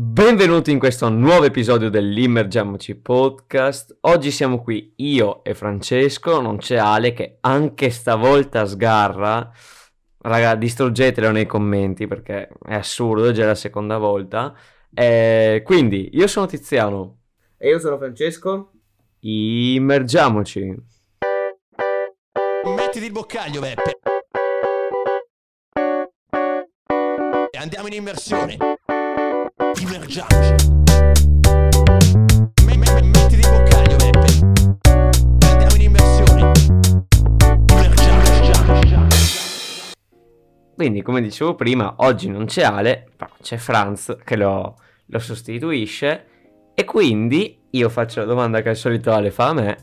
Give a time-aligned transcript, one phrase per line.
[0.00, 3.96] Benvenuti in questo nuovo episodio dell'Immergiamoci Podcast.
[4.02, 9.50] Oggi siamo qui io e Francesco, non c'è Ale che anche stavolta sgarra.
[10.18, 14.56] Raga, distruggetelo nei commenti perché è assurdo, è già la seconda volta.
[14.94, 17.22] Eh, quindi, io sono Tiziano.
[17.56, 18.70] E io sono Francesco.
[19.18, 20.76] Immergiamoci.
[22.76, 23.98] Mettiti il boccaglio, Beppe.
[27.50, 28.77] E andiamo in immersione.
[29.80, 30.54] Immergiamoci.
[32.64, 34.26] Me- me- mettiti il boccaglio, Beppe.
[35.46, 36.52] Andiamo in immersione.
[37.70, 38.94] Immergiamoci.
[40.74, 46.24] Quindi, come dicevo prima, oggi non c'è Ale, però c'è Franz che lo, lo sostituisce.
[46.74, 49.78] E quindi io faccio la domanda che al solito Ale fa a me.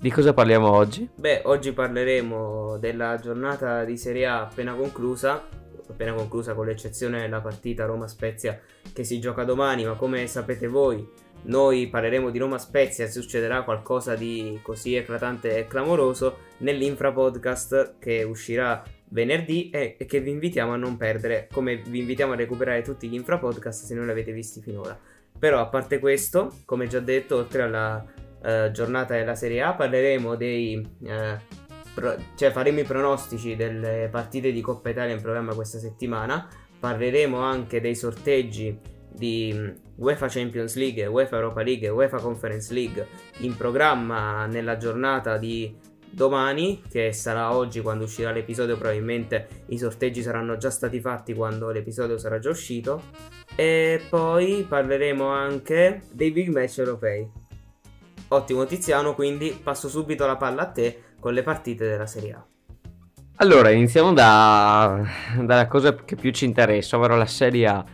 [0.00, 1.08] Di cosa parliamo oggi?
[1.12, 5.42] Beh, oggi parleremo della giornata di Serie A appena conclusa,
[5.92, 8.60] appena conclusa con l'eccezione della partita Roma-Spezia
[8.92, 11.06] che si gioca domani, ma come sapete voi,
[11.42, 18.22] noi parleremo di Roma-Spezia e succederà qualcosa di così eclatante e clamoroso nell'Infra Podcast che
[18.22, 23.08] uscirà venerdì e, che vi invitiamo a non perdere, come vi invitiamo a recuperare tutti
[23.08, 24.98] gli Infra Podcast se non li avete visti finora.
[25.38, 28.04] Però a parte questo, come già detto, oltre alla
[28.42, 31.38] eh, giornata della Serie A parleremo dei eh,
[31.98, 36.48] pro- cioè faremo i pronostici delle partite di Coppa Italia in programma questa settimana.
[36.78, 38.78] Parleremo anche dei sorteggi
[39.10, 43.06] di mh, UEFA Champions League, UEFA Europa League UEFA Conference League
[43.38, 45.76] in programma nella giornata di
[46.10, 48.76] domani che sarà oggi quando uscirà l'episodio.
[48.76, 53.02] Probabilmente i sorteggi saranno già stati fatti quando l'episodio sarà già uscito.
[53.56, 57.28] E poi parleremo anche dei big match europei.
[58.28, 62.46] Ottimo Tiziano, quindi passo subito la palla a te con le partite della Serie A.
[63.40, 65.00] Allora, iniziamo da,
[65.40, 67.84] dalla cosa che più ci interessa, ovvero la Serie A.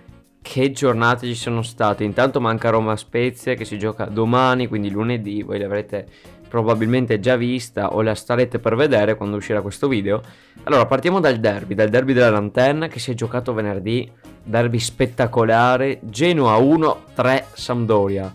[0.40, 2.04] Che giornate ci sono state?
[2.04, 6.06] Intanto manca Roma Spezia che si gioca domani, quindi lunedì, voi l'avrete
[6.48, 10.22] probabilmente già vista o la starete per vedere quando uscirà questo video.
[10.62, 14.10] Allora, partiamo dal derby, dal derby della Lanterna che si è giocato venerdì,
[14.42, 18.32] derby spettacolare, Genoa 1, 3 Sampdoria.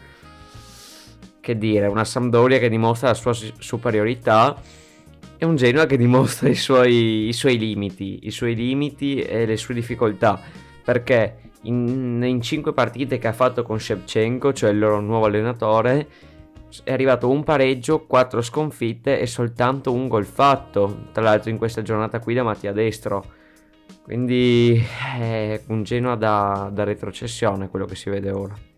[1.39, 4.61] Che dire, una Sampdoria che dimostra la sua superiorità
[5.41, 9.55] e un Genoa che dimostra i suoi, i suoi limiti, i suoi limiti e le
[9.55, 10.37] sue difficoltà,
[10.83, 16.07] perché in, in 5 partite che ha fatto con Shevchenko, cioè il loro nuovo allenatore,
[16.83, 21.81] è arrivato un pareggio, 4 sconfitte e soltanto un gol fatto, tra l'altro in questa
[21.81, 23.37] giornata qui da Mattia Destro.
[24.03, 24.83] Quindi
[25.19, 28.68] è un Genoa da, da retrocessione quello che si vede ora.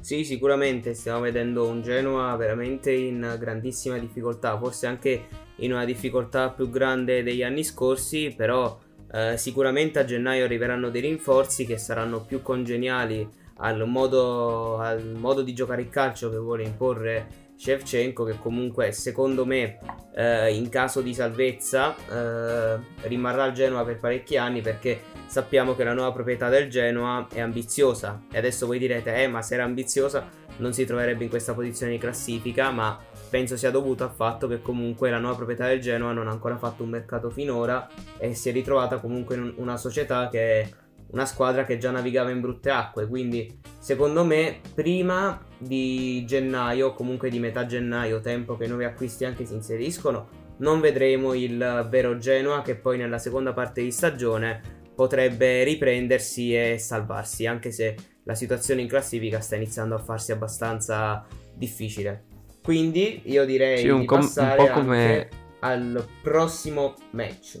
[0.00, 5.26] Sì, sicuramente stiamo vedendo un Genoa veramente in grandissima difficoltà, forse anche
[5.56, 8.78] in una difficoltà più grande degli anni scorsi, però
[9.12, 15.42] eh, sicuramente a gennaio arriveranno dei rinforzi che saranno più congeniali al modo, al modo
[15.42, 19.80] di giocare il calcio che vuole imporre Shevchenko, che comunque secondo me
[20.14, 25.82] eh, in caso di salvezza eh, rimarrà al Genoa per parecchi anni perché sappiamo che
[25.82, 28.22] la nuova proprietà del Genoa è ambiziosa.
[28.30, 31.92] E adesso voi direte eh ma se era ambiziosa non si troverebbe in questa posizione
[31.92, 32.98] di classifica ma
[33.28, 36.56] penso sia dovuto al fatto che comunque la nuova proprietà del Genoa non ha ancora
[36.56, 37.88] fatto un mercato finora
[38.18, 40.68] e si è ritrovata comunque in un- una società che
[41.10, 47.30] una squadra che già navigava in brutte acque quindi secondo me prima di gennaio comunque
[47.30, 52.18] di metà gennaio tempo che i nuovi acquisti anche si inseriscono non vedremo il vero
[52.18, 54.60] Genoa che poi nella seconda parte di stagione
[54.98, 57.94] potrebbe riprendersi e salvarsi, anche se
[58.24, 62.24] la situazione in classifica sta iniziando a farsi abbastanza difficile.
[62.64, 65.28] Quindi io direi Sì, un di com- un passare po' come-
[65.60, 67.60] al prossimo match.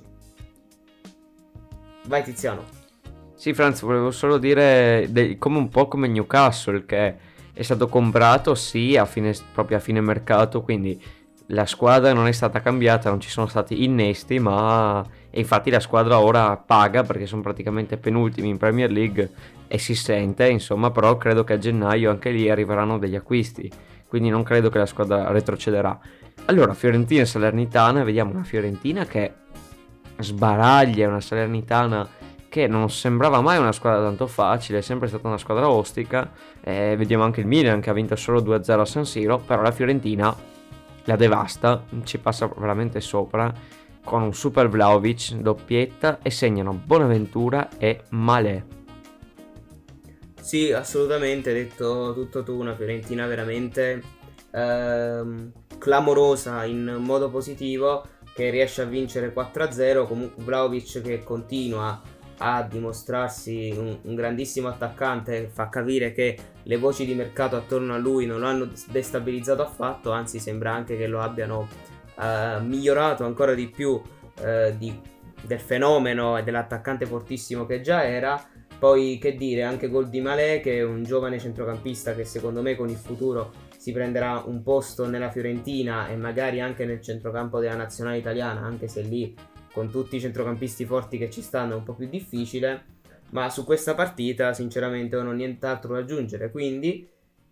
[2.06, 2.64] Vai Tiziano.
[3.38, 7.14] Sì, Franz, volevo solo dire de- come un po' come Newcastle che
[7.52, 11.00] è stato comprato sì a fine, proprio a fine mercato, quindi
[11.46, 15.78] la squadra non è stata cambiata, non ci sono stati innesti, ma e infatti la
[15.78, 19.30] squadra ora paga perché sono praticamente penultimi in Premier League
[19.68, 23.70] e si sente, insomma, però credo che a gennaio anche lì arriveranno degli acquisti,
[24.08, 25.96] quindi non credo che la squadra retrocederà.
[26.46, 29.32] Allora, Fiorentina e Salernitana, vediamo una Fiorentina che
[30.18, 32.17] sbaraglia, una Salernitana
[32.48, 36.30] che non sembrava mai una squadra tanto facile, è sempre stata una squadra ostica.
[36.62, 39.70] Eh, vediamo anche il Milan che ha vinto solo 2-0 a San Siro, però la
[39.70, 40.34] Fiorentina
[41.04, 43.52] la devasta, ci passa veramente sopra
[44.04, 48.62] con un super Vlaovic, doppietta e segnano Bonaventura e Malè.
[50.40, 54.02] Sì, assolutamente, hai detto tutto tu, una Fiorentina veramente
[54.50, 62.00] ehm, clamorosa in modo positivo che riesce a vincere 4-0, comunque Vlaovic che continua
[62.38, 67.98] a dimostrarsi un, un grandissimo attaccante, fa capire che le voci di mercato attorno a
[67.98, 71.68] lui non lo hanno destabilizzato affatto, anzi sembra anche che lo abbiano
[72.20, 74.00] eh, migliorato ancora di più
[74.40, 75.00] eh, di,
[75.42, 78.42] del fenomeno e dell'attaccante fortissimo che già era.
[78.78, 82.76] Poi che dire, anche gol di Malé che è un giovane centrocampista che secondo me
[82.76, 87.74] con il futuro si prenderà un posto nella Fiorentina e magari anche nel centrocampo della
[87.74, 89.34] nazionale italiana, anche se lì
[89.78, 92.96] con tutti i centrocampisti forti che ci stanno è un po' più difficile.
[93.30, 97.08] Ma su questa partita sinceramente non ho nient'altro da aggiungere, quindi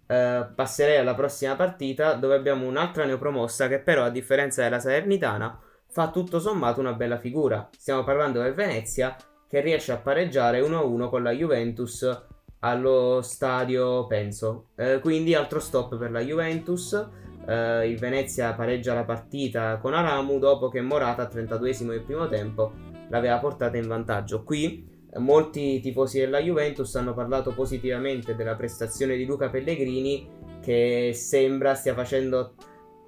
[0.06, 5.60] eh, passerei alla prossima partita dove abbiamo un'altra neopromossa che però a differenza della Salernitana
[5.86, 7.68] fa tutto sommato una bella figura.
[7.76, 12.24] Stiamo parlando del Venezia che riesce a pareggiare 1-1 con la Juventus
[12.60, 14.70] allo stadio Penso.
[14.76, 17.08] Eh, quindi altro stop per la Juventus.
[17.46, 22.28] Eh, il Venezia pareggia la partita con Aramu dopo che Morata al 32esimo del primo
[22.28, 22.72] tempo
[23.08, 24.42] l'aveva portata in vantaggio.
[24.42, 30.28] Qui molti tifosi della Juventus hanno parlato positivamente della prestazione di Luca Pellegrini
[30.60, 32.54] che sembra stia facendo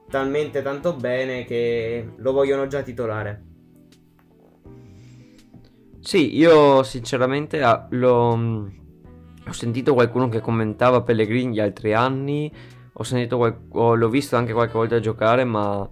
[0.08, 3.44] talmente tanto bene che lo vogliono già titolare.
[6.00, 8.67] Sì, io sinceramente ah, l'ho, mm,
[9.46, 12.50] ho sentito qualcuno che commentava Pellegrini gli altri anni,
[13.00, 15.88] ho sentito qual- ho- l'ho visto anche qualche volta giocare, ma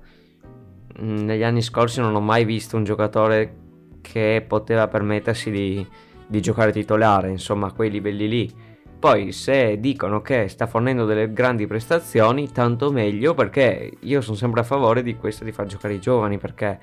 [1.01, 3.55] mm, negli anni scorsi non ho mai visto un giocatore
[4.01, 5.87] che poteva permettersi di,
[6.27, 8.55] di giocare titolare, insomma, a quei livelli lì.
[8.99, 14.61] Poi se dicono che sta fornendo delle grandi prestazioni, tanto meglio perché io sono sempre
[14.63, 16.81] a favore di questo di far giocare i giovani perché,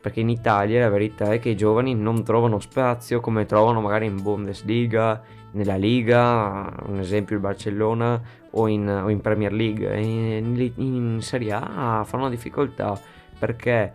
[0.00, 4.06] perché in Italia la verità è che i giovani non trovano spazio come trovano magari
[4.06, 5.22] in Bundesliga,
[5.52, 10.00] nella Liga, un esempio il Barcellona o in, o in Premier League.
[10.00, 12.98] In, in Serie A fanno difficoltà
[13.38, 13.92] perché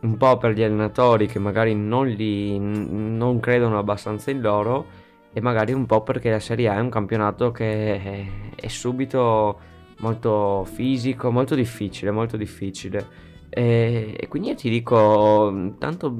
[0.00, 5.40] un po' per gli allenatori che magari non, li, non credono abbastanza in loro e
[5.40, 9.60] magari un po' perché la Serie A è un campionato che è subito
[9.98, 13.26] molto fisico, molto difficile, molto difficile.
[13.48, 16.16] E, e quindi io ti dico tanto,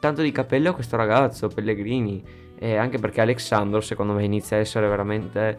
[0.00, 2.42] tanto di cappello a questo ragazzo, Pellegrini.
[2.56, 5.58] E anche perché Alexandro secondo me inizia a essere veramente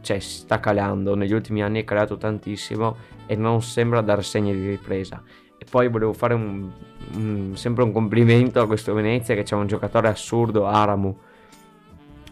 [0.00, 4.68] cioè sta calando negli ultimi anni è calato tantissimo e non sembra dar segni di
[4.68, 5.22] ripresa
[5.58, 6.70] e poi volevo fare un,
[7.14, 11.16] un, sempre un complimento a questo Venezia che c'è un giocatore assurdo, Aramu.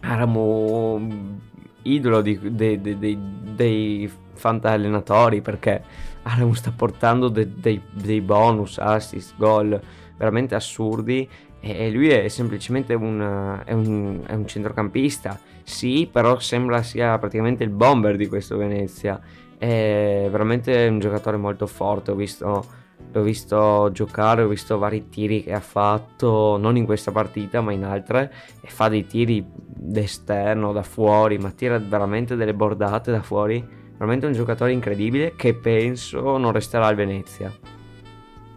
[0.01, 1.39] Aramu,
[1.81, 3.17] idolo di, de, de, de,
[3.55, 5.83] dei fanta allenatori perché
[6.27, 9.79] Aramu sta portando dei, dei bonus, assist, gol
[10.17, 11.27] veramente assurdi
[11.59, 17.63] e lui è semplicemente un, è un, è un, centrocampista, sì, però sembra sia praticamente
[17.63, 19.19] il bomber di questo Venezia.
[19.57, 25.43] È veramente un giocatore molto forte, ho visto l'ho visto giocare, ho visto vari tiri
[25.43, 28.31] che ha fatto, non in questa partita ma in altre,
[28.61, 33.83] e fa dei tiri d'esterno, da fuori, ma tira veramente delle bordate da fuori.
[33.97, 37.51] Veramente un giocatore incredibile che penso non resterà al Venezia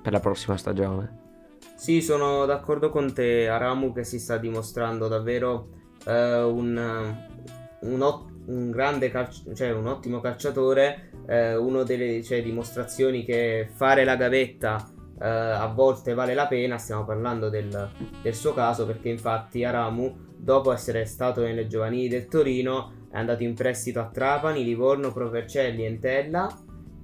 [0.03, 1.27] per la prossima stagione.
[1.77, 5.69] Sì, sono d'accordo con te, Aramu che si sta dimostrando davvero
[6.05, 7.17] eh, un,
[7.81, 14.03] un, un grande calcio, cioè un ottimo calciatore, eh, una delle cioè, dimostrazioni che fare
[14.05, 14.91] la gavetta
[15.21, 17.91] eh, a volte vale la pena, stiamo parlando del,
[18.23, 23.43] del, suo caso perché infatti Aramu dopo essere stato nelle giovanili del Torino è andato
[23.43, 26.49] in prestito a Trapani, Livorno, Provercelli, Entella,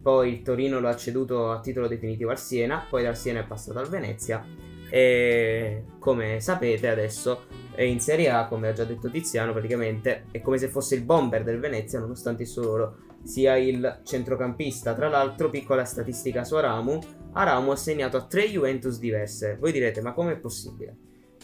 [0.03, 3.47] poi il Torino lo ha ceduto a titolo definitivo al Siena, poi dal Siena è
[3.47, 4.45] passato al Venezia
[4.91, 10.41] e come sapete adesso è in Serie A, come ha già detto Tiziano, praticamente è
[10.41, 14.95] come se fosse il bomber del Venezia, nonostante il suo ruolo sia il centrocampista.
[14.95, 17.01] Tra l'altro, piccola statistica su Aramu,
[17.33, 19.57] Aramu ha segnato a tre Juventus diverse.
[19.59, 20.97] Voi direte, ma com'è possibile?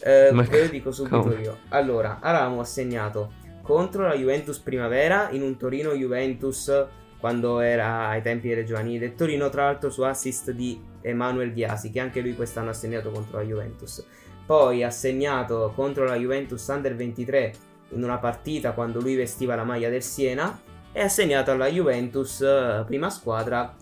[0.03, 1.41] Eh, ve lo dico subito come?
[1.41, 1.57] io.
[1.69, 3.33] Allora, Aramu ha segnato
[3.71, 6.87] contro la Juventus Primavera in un Torino Juventus
[7.21, 11.89] quando era ai tempi delle giovanili del Torino, tra l'altro su assist di Emanuel Diasi,
[11.89, 14.05] che anche lui quest'anno ha segnato contro la Juventus.
[14.45, 17.53] Poi ha segnato contro la Juventus Under 23
[17.91, 20.59] in una partita quando lui vestiva la maglia del Siena
[20.91, 23.73] e ha segnato alla Juventus eh, prima squadra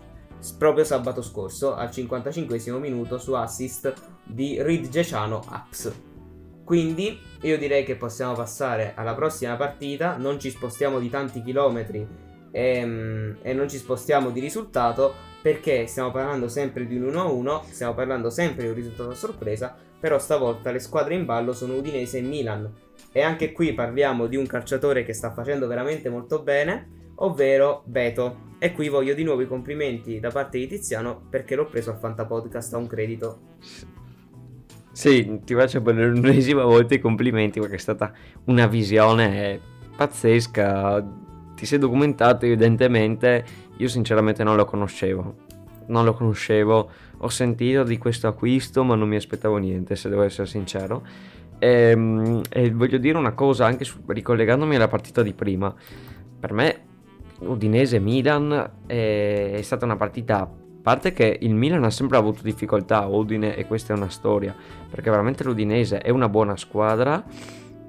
[0.59, 3.91] proprio sabato scorso al 55 minuto su assist
[4.23, 6.08] di Reed Geciano Aps.
[6.69, 12.07] Quindi io direi che possiamo passare alla prossima partita, non ci spostiamo di tanti chilometri
[12.51, 17.63] e, ehm, e non ci spostiamo di risultato perché stiamo parlando sempre di un 1-1,
[17.71, 21.73] stiamo parlando sempre di un risultato a sorpresa, però stavolta le squadre in ballo sono
[21.73, 22.71] Udinese e Milan.
[23.11, 28.57] E anche qui parliamo di un calciatore che sta facendo veramente molto bene, ovvero Beto.
[28.59, 31.97] E qui voglio di nuovo i complimenti da parte di Tiziano perché l'ho preso al
[31.97, 33.39] Fanta Podcast a un credito.
[34.99, 38.11] Sì, ti faccio per l'ennesima volta i complimenti perché è stata
[38.47, 39.57] una visione
[39.95, 41.01] pazzesca.
[41.55, 43.45] Ti sei documentato evidentemente,
[43.77, 45.35] io sinceramente non lo conoscevo.
[45.85, 50.23] Non lo conoscevo, ho sentito di questo acquisto ma non mi aspettavo niente se devo
[50.23, 51.01] essere sincero.
[51.59, 55.73] E, ehm, e voglio dire una cosa anche su, ricollegandomi alla partita di prima.
[56.41, 56.81] Per me
[57.39, 63.07] Udinese-Milan è, è stata una partita parte che il Milan ha sempre avuto difficoltà a
[63.07, 64.55] Udine e questa è una storia,
[64.89, 67.23] perché veramente l'Udinese è una buona squadra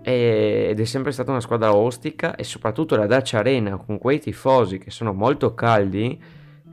[0.02, 4.78] ed è sempre stata una squadra ostica e soprattutto la Dacia Arena con quei tifosi
[4.78, 6.18] che sono molto caldi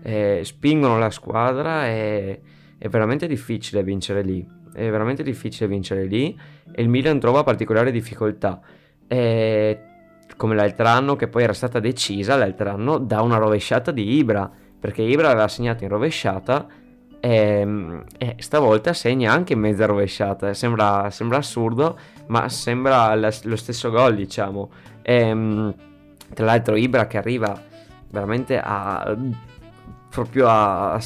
[0.01, 2.41] eh, spingono la squadra e
[2.77, 4.47] è veramente difficile vincere lì.
[4.73, 6.37] È veramente difficile vincere lì
[6.71, 8.61] e il Milan trova particolare difficoltà.
[9.07, 9.81] E
[10.35, 14.49] come l'altro anno, che poi era stata decisa l'altro anno da una rovesciata di Ibra
[14.87, 16.65] perché Ibra aveva segnato in rovesciata
[17.19, 20.53] e, ehm, e, stavolta segna anche in mezza rovesciata.
[20.53, 24.69] Sembra, sembra assurdo, ma sembra la, lo stesso gol, diciamo.
[25.01, 25.75] E, ehm,
[26.33, 27.61] tra l'altro, Ibra che arriva
[28.09, 29.13] veramente a
[30.09, 31.01] proprio a, a,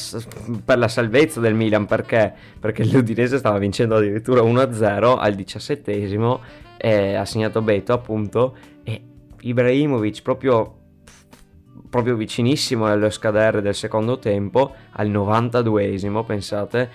[0.63, 2.31] per la salvezza del Milan perché?
[2.59, 6.39] perché l'Udinese stava vincendo addirittura 1-0 al diciassettesimo
[6.77, 9.01] e ha segnato Beto appunto e
[9.41, 10.80] Ibrahimovic proprio
[11.91, 16.89] proprio vicinissimo allo scadere del secondo tempo, al 92esimo, pensate,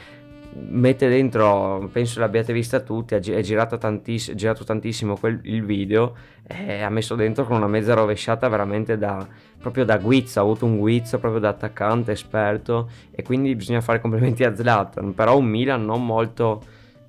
[0.71, 6.15] mette dentro, penso l'abbiate vista tutti, è girato, tantiss- girato tantissimo quel, il video
[6.47, 9.25] e ha messo dentro con una mezza rovesciata veramente da,
[9.61, 14.01] proprio da guizzo, ha avuto un guizzo proprio da attaccante esperto e quindi bisogna fare
[14.01, 16.63] complimenti a Zlatan, però un Milan non molto,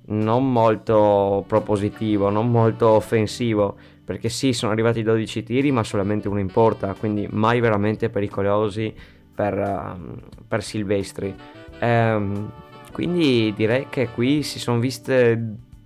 [0.08, 3.76] non molto propositivo, non molto offensivo,
[4.08, 8.90] perché sì, sono arrivati 12 tiri, ma solamente uno in porta, quindi mai veramente pericolosi
[9.34, 11.34] per, uh, per Silvestri.
[11.78, 12.50] Um,
[12.90, 15.38] quindi direi che qui si sono viste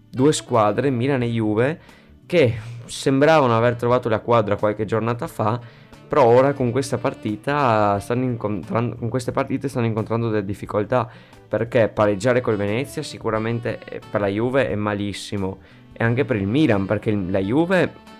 [0.09, 1.81] due squadre, Milan e Juve,
[2.25, 5.61] che sembravano aver trovato la quadra qualche giornata fa,
[6.07, 8.01] però ora con questa partita
[8.37, 11.11] con queste partite stanno incontrando delle difficoltà,
[11.49, 15.59] perché pareggiare col Venezia sicuramente eh, per la Juve è malissimo
[15.93, 18.11] e anche per il Milan perché la Juve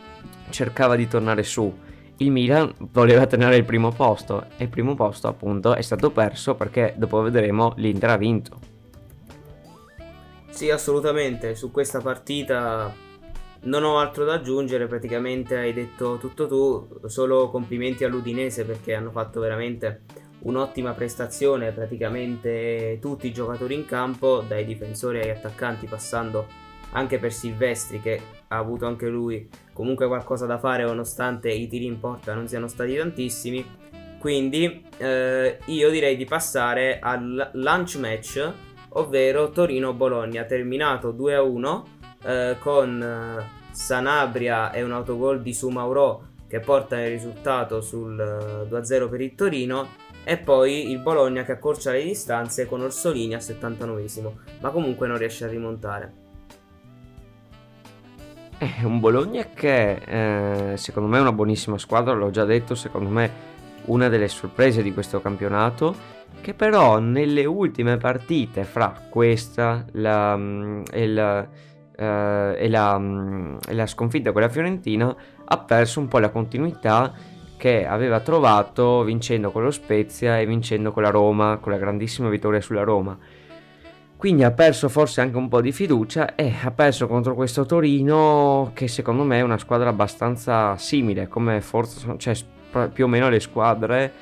[0.53, 1.77] cercava di tornare su.
[2.19, 6.55] Il Milan voleva tenere il primo posto e il primo posto appunto è stato perso
[6.55, 8.61] perché dopo vedremo l'Inter ha vinto.
[10.51, 12.95] Sì, assolutamente, su questa partita
[13.65, 19.11] non ho altro da aggiungere, praticamente hai detto tutto tu, solo complimenti all'Udinese perché hanno
[19.11, 20.03] fatto veramente
[20.41, 26.47] un'ottima prestazione, praticamente tutti i giocatori in campo, dai difensori ai attaccanti, passando
[26.91, 28.21] anche per Silvestri che
[28.53, 32.69] ha avuto anche lui comunque qualcosa da fare nonostante i tiri in porta non siano
[32.69, 33.81] stati tantissimi.
[34.19, 38.53] Quindi eh, io direi di passare al lunch match,
[38.91, 41.83] ovvero Torino-Bologna, terminato 2-1
[42.25, 48.15] eh, con eh, Sanabria e un autogol di Sumauro che porta il risultato sul
[48.71, 49.89] 2-0 eh, per il Torino
[50.23, 55.19] e poi il Bologna che accorcia le distanze con Orsolini al 79esimo, ma comunque non
[55.19, 56.22] riesce a rimontare.
[58.63, 63.11] È un Bologna che eh, secondo me è una buonissima squadra, l'ho già detto, secondo
[63.11, 63.29] me
[63.87, 65.93] una delle sorprese di questo campionato,
[66.41, 71.49] che però nelle ultime partite fra questa la, mm, e, la,
[71.97, 75.13] eh, e, la, mm, e la sconfitta con la Fiorentina
[75.45, 77.13] ha perso un po' la continuità
[77.57, 82.29] che aveva trovato vincendo con lo Spezia e vincendo con la Roma, con la grandissima
[82.29, 83.19] vittoria sulla Roma.
[84.23, 88.71] Quindi ha perso forse anche un po' di fiducia e ha perso contro questo Torino
[88.73, 92.37] che secondo me è una squadra abbastanza simile, come forse cioè,
[92.93, 94.13] più o meno le squadre,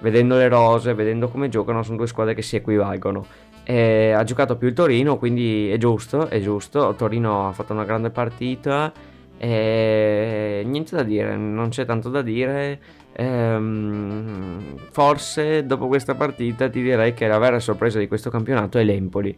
[0.00, 3.24] vedendo le rose, vedendo come giocano, sono due squadre che si equivalgono.
[3.64, 6.94] E ha giocato più il Torino, quindi è giusto, è giusto.
[6.94, 8.92] Torino ha fatto una grande partita
[9.38, 12.78] e niente da dire, non c'è tanto da dire.
[13.20, 18.84] Ehm, forse dopo questa partita ti direi che la vera sorpresa di questo campionato è
[18.84, 19.36] l'Empoli.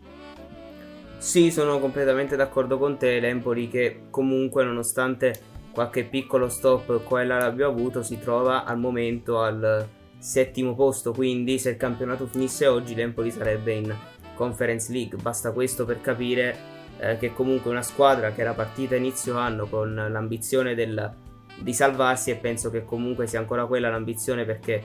[1.17, 3.21] Sì, sono completamente d'accordo con te.
[3.21, 5.35] L'Empoli che comunque nonostante
[5.73, 11.13] qualche piccolo stop qua e là l'abbia avuto si trova al momento al settimo posto.
[11.13, 13.97] Quindi se il campionato finisse oggi l'Empoli sarebbe in
[14.35, 15.17] Conference League.
[15.23, 16.55] Basta questo per capire
[16.99, 21.29] eh, che comunque una squadra che era partita inizio anno con l'ambizione del
[21.61, 24.83] di salvarsi e penso che comunque sia ancora quella l'ambizione perché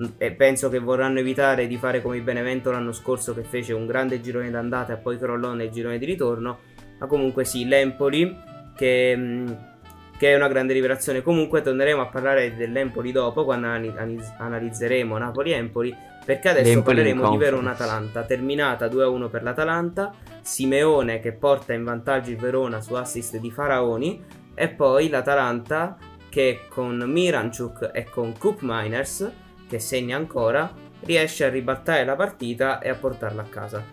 [0.00, 3.72] mm, e penso che vorranno evitare di fare come il Benevento l'anno scorso che fece
[3.72, 6.58] un grande girone d'andata e poi crollò nel girone di ritorno
[6.98, 9.46] ma comunque sì l'Empoli che, mm,
[10.16, 11.22] che, è una grande rivelazione.
[11.22, 15.94] Comunque torneremo a parlare dell'Empoli dopo quando analizzeremo Napoli-Empoli
[16.24, 17.50] perché adesso L'Empoli parleremo di conference.
[17.50, 23.50] Verona-Atalanta, terminata 2-1 per l'Atalanta, Simeone che porta in vantaggio il Verona su assist di
[23.50, 25.96] Faraoni e poi l'Atalanta
[26.30, 29.30] che con Miranchuk e con Coop Miners,
[29.68, 33.84] che segna ancora, riesce a ribaltare la partita e a portarla a casa.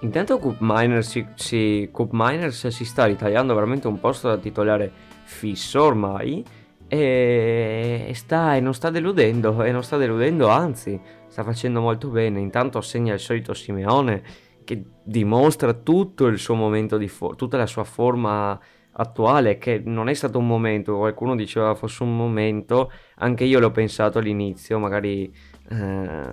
[0.00, 4.90] Intanto Coop Miners si, si- Coop Miners si sta ritagliando veramente un posto da titolare
[5.24, 6.44] fisso ormai
[6.86, 12.38] e sta, e non sta deludendo, e non sta deludendo, anzi sta facendo molto bene.
[12.38, 14.22] Intanto segna il solito Simeone
[14.64, 18.58] che dimostra tutto il suo momento di forma, tutta la sua forma
[19.00, 23.70] attuale, che non è stato un momento, qualcuno diceva fosse un momento, anche io l'ho
[23.70, 25.32] pensato all'inizio, magari
[25.70, 26.30] eh,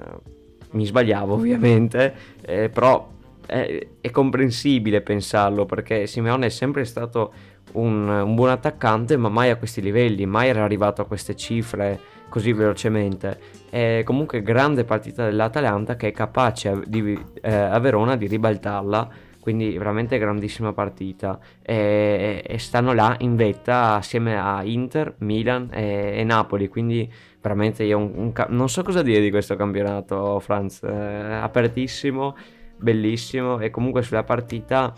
[0.71, 3.07] mi sbagliavo ovviamente, eh, però
[3.45, 7.33] è, è comprensibile pensarlo perché Simeone è sempre stato
[7.73, 11.99] un, un buon attaccante, ma mai a questi livelli, mai era arrivato a queste cifre
[12.29, 13.39] così velocemente.
[13.69, 19.09] È comunque grande partita dell'Atalanta che è capace di, eh, a Verona di ribaltarla.
[19.45, 26.13] Quindi veramente grandissima partita e, e stanno là in vetta assieme a Inter, Milan e,
[26.15, 26.67] e Napoli.
[26.67, 27.07] Quindi
[27.39, 30.81] veramente io un- un non so cosa dire di questo campionato, Franz.
[30.81, 32.35] eh, apertissimo,
[32.75, 34.91] bellissimo e comunque sulla partita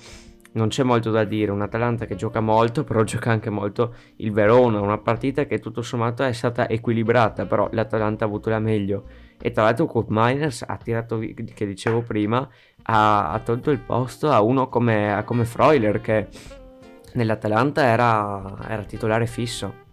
[0.54, 4.32] non c'è molto da dire, un Atalanta che gioca molto, però gioca anche molto il
[4.32, 9.04] Verona, una partita che tutto sommato è stata equilibrata, però l'Atalanta ha avuto la meglio.
[9.40, 12.48] E tra l'altro Coop Miners ha tirato, che dicevo prima,
[12.90, 16.28] ha, ha tolto il posto a uno come, come Freuler che
[17.14, 19.86] nell'Atalanta era, era titolare fisso.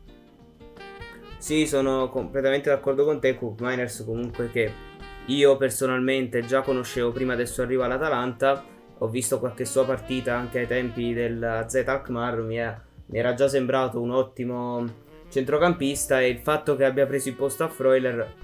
[1.38, 4.72] Sì, sono completamente d'accordo con te, Coop Miners comunque che
[5.26, 8.64] io personalmente già conoscevo prima del suo arrivo all'Atalanta,
[8.98, 12.56] ho visto qualche sua partita anche ai tempi del Z Alkmaar, mi,
[13.06, 14.86] mi era già sembrato un ottimo
[15.28, 18.34] centrocampista e il fatto che abbia preso il posto a Freuler,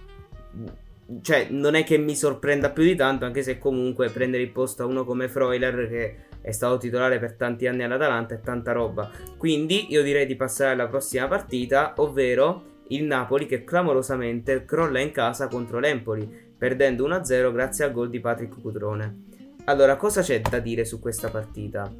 [1.22, 4.82] cioè non è che mi sorprenda più di tanto, anche se comunque prendere il posto
[4.82, 9.10] a uno come Freuler che è stato titolare per tanti anni all'Atalanta è tanta roba.
[9.36, 15.10] Quindi io direi di passare alla prossima partita, ovvero il Napoli che clamorosamente crolla in
[15.10, 19.24] casa contro l'Empoli, perdendo 1-0 grazie al gol di Patrick Cutrone.
[19.64, 21.92] Allora, cosa c'è da dire su questa partita?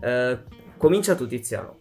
[0.00, 0.38] Eh,
[0.76, 1.80] comincia tu Tiziano.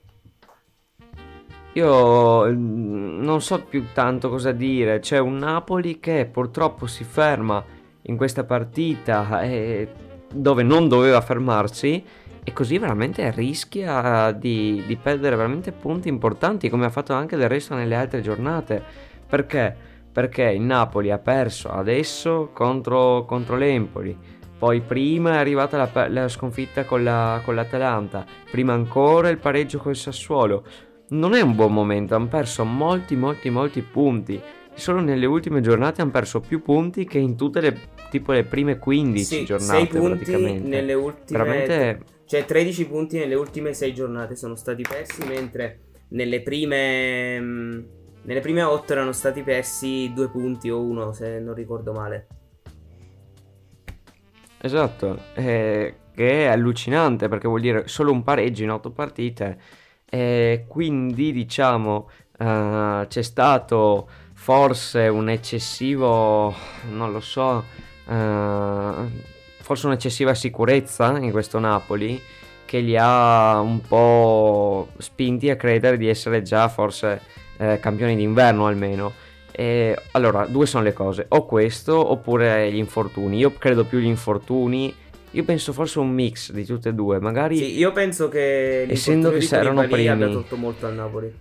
[1.76, 7.64] Io mm, non so più tanto cosa dire, c'è un Napoli che purtroppo si ferma
[8.04, 9.90] in questa partita eh,
[10.32, 12.02] dove non doveva fermarsi
[12.42, 17.50] e così veramente rischia di, di perdere veramente punti importanti come ha fatto anche del
[17.50, 18.82] resto nelle altre giornate.
[19.28, 19.76] Perché?
[20.14, 24.18] Perché il Napoli ha perso adesso contro, contro l'Empoli,
[24.58, 29.80] poi prima è arrivata la, la sconfitta con, la- con l'Atalanta, prima ancora il pareggio
[29.80, 30.64] col Sassuolo
[31.10, 34.42] non è un buon momento, hanno perso molti molti molti punti.
[34.74, 38.78] Solo nelle ultime giornate hanno perso più punti che in tutte le tipo le prime
[38.78, 40.68] 15 Sì, giornate 6 punti praticamente.
[40.68, 46.42] nelle ultime Veramente Cioè 13 punti nelle ultime 6 giornate sono stati persi, mentre nelle
[46.42, 47.80] prime mm,
[48.24, 52.28] nelle prime 8 erano stati persi 2 punti o 1, se non ricordo male.
[54.60, 59.60] esatto, eh, che è allucinante perché vuol dire solo un pareggio in 8 partite
[60.10, 66.54] e quindi diciamo eh, c'è stato forse un eccessivo,
[66.92, 67.64] non lo so,
[68.08, 68.92] eh,
[69.62, 72.22] forse un'eccessiva sicurezza in questo Napoli
[72.66, 77.22] che li ha un po' spinti a credere di essere già forse
[77.58, 79.14] eh, campioni d'inverno almeno.
[79.52, 83.38] E, allora, due sono le cose, o questo oppure gli infortuni.
[83.38, 84.94] Io credo più gli infortuni.
[85.36, 89.30] Io penso forse un mix di tutte e due, magari Sì, io penso che Essendo
[89.32, 90.32] che di erano Koulibaly abbia primi.
[90.42, 91.34] tolto molto al Napoli.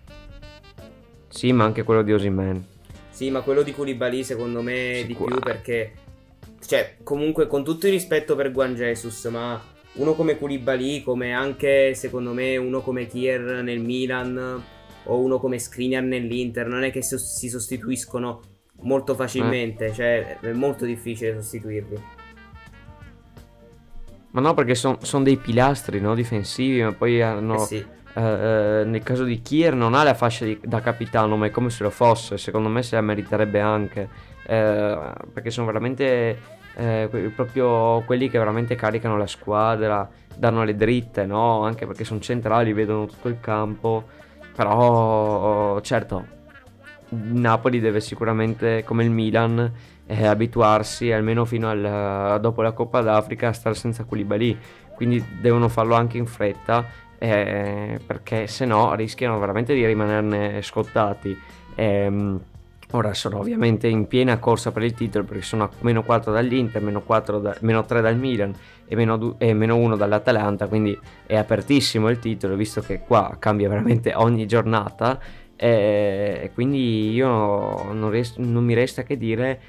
[1.29, 2.67] sì, ma anche quello di Osimen.
[3.11, 5.93] Sì, ma quello di Koulibaly secondo me di Sicura- più perché
[6.67, 9.63] cioè, comunque con tutto il rispetto per Juan Jesus, ma
[9.95, 14.63] uno come Koulibaly, come anche secondo me uno come Kier nel Milan
[15.05, 18.41] o uno come Skriniar nell'Inter, non è che so- si sostituiscono
[18.81, 22.23] molto facilmente, cioè è molto difficile sostituirli.
[24.35, 27.55] Ma no, perché sono dei pilastri no, difensivi, ma poi hanno...
[27.55, 27.77] Eh sì.
[28.15, 31.51] eh, eh, nel caso di Kier non ha la fascia di- da capitano, ma è
[31.53, 32.37] come se lo fosse.
[32.37, 34.09] Secondo me se la meriterebbe anche.
[34.47, 34.99] eh,
[35.33, 36.39] perché sono veramente
[36.75, 41.63] eh, que- proprio quelli che veramente caricano la squadra, danno le dritte, no?
[41.63, 44.03] Anche perché sono centrali, vedono tutto il campo.
[44.57, 46.27] Però, certo,
[47.11, 49.73] Napoli deve sicuramente, come il Milan,
[50.07, 54.59] eh, abituarsi almeno fino al, dopo la Coppa d'Africa a stare senza Koulibaly.
[54.95, 56.87] Quindi devono farlo anche in fretta
[57.19, 61.37] eh, perché se no rischiano veramente di rimanerne scottati.
[61.75, 62.41] Ehm,
[62.95, 66.81] Ora sono ovviamente in piena corsa per il titolo perché sono a meno 4 dall'Inter,
[66.81, 68.55] meno, 4 da, meno 3 dal Milan
[68.87, 73.35] e meno, du- e meno 1 dall'Atalanta, quindi è apertissimo il titolo visto che qua
[73.41, 75.19] cambia veramente ogni giornata
[75.57, 79.61] e quindi io non, res- non mi resta che dire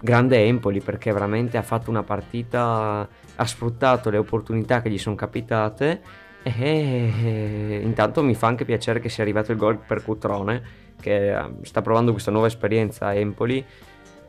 [0.00, 5.14] grande Empoli perché veramente ha fatto una partita, ha sfruttato le opportunità che gli sono
[5.14, 6.00] capitate
[6.42, 10.62] e intanto mi fa anche piacere che sia arrivato il gol per Cutrone
[11.00, 13.64] che eh, sta provando questa nuova esperienza a Empoli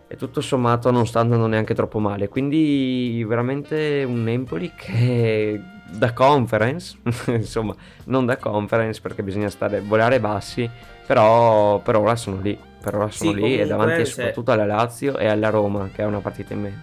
[0.07, 2.27] e tutto sommato non sta andando neanche troppo male.
[2.27, 7.73] Quindi veramente un Empoli che da conference, insomma,
[8.05, 10.69] non da conference perché bisogna stare volare bassi,
[11.11, 14.63] però per ora sono lì, per ora sono Sì, lì e davanti se- soprattutto alla
[14.63, 16.81] Lazio e alla Roma che ha una partita in meno.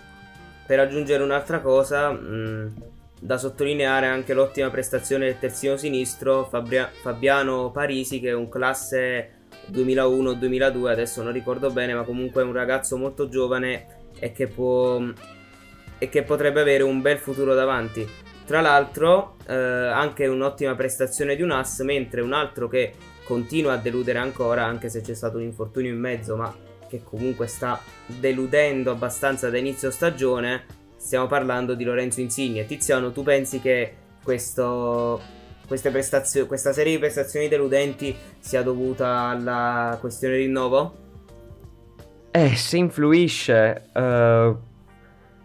[0.67, 2.75] Per aggiungere un'altra cosa, mh,
[3.23, 9.31] da sottolineare anche l'ottima prestazione del terzino sinistro Fabria- Fabiano Parisi, che è un classe
[9.73, 13.87] 2001-2002, adesso non ricordo bene, ma comunque è un ragazzo molto giovane
[14.19, 15.03] e che, può,
[15.97, 18.07] e che potrebbe avere un bel futuro davanti.
[18.45, 22.93] Tra l'altro, eh, anche un'ottima prestazione di un ass, mentre un altro che
[23.29, 26.51] continua a deludere ancora, anche se c'è stato un infortunio in mezzo, ma
[26.89, 30.65] che comunque sta deludendo abbastanza da inizio stagione.
[30.97, 32.65] Stiamo parlando di Lorenzo Insigne.
[32.65, 33.93] Tiziano, tu pensi che
[34.25, 35.21] questo,
[35.67, 40.97] prestazio- questa serie di prestazioni deludenti sia dovuta alla questione rinnovo?
[42.31, 43.91] Eh, se influisce...
[43.93, 44.57] eh,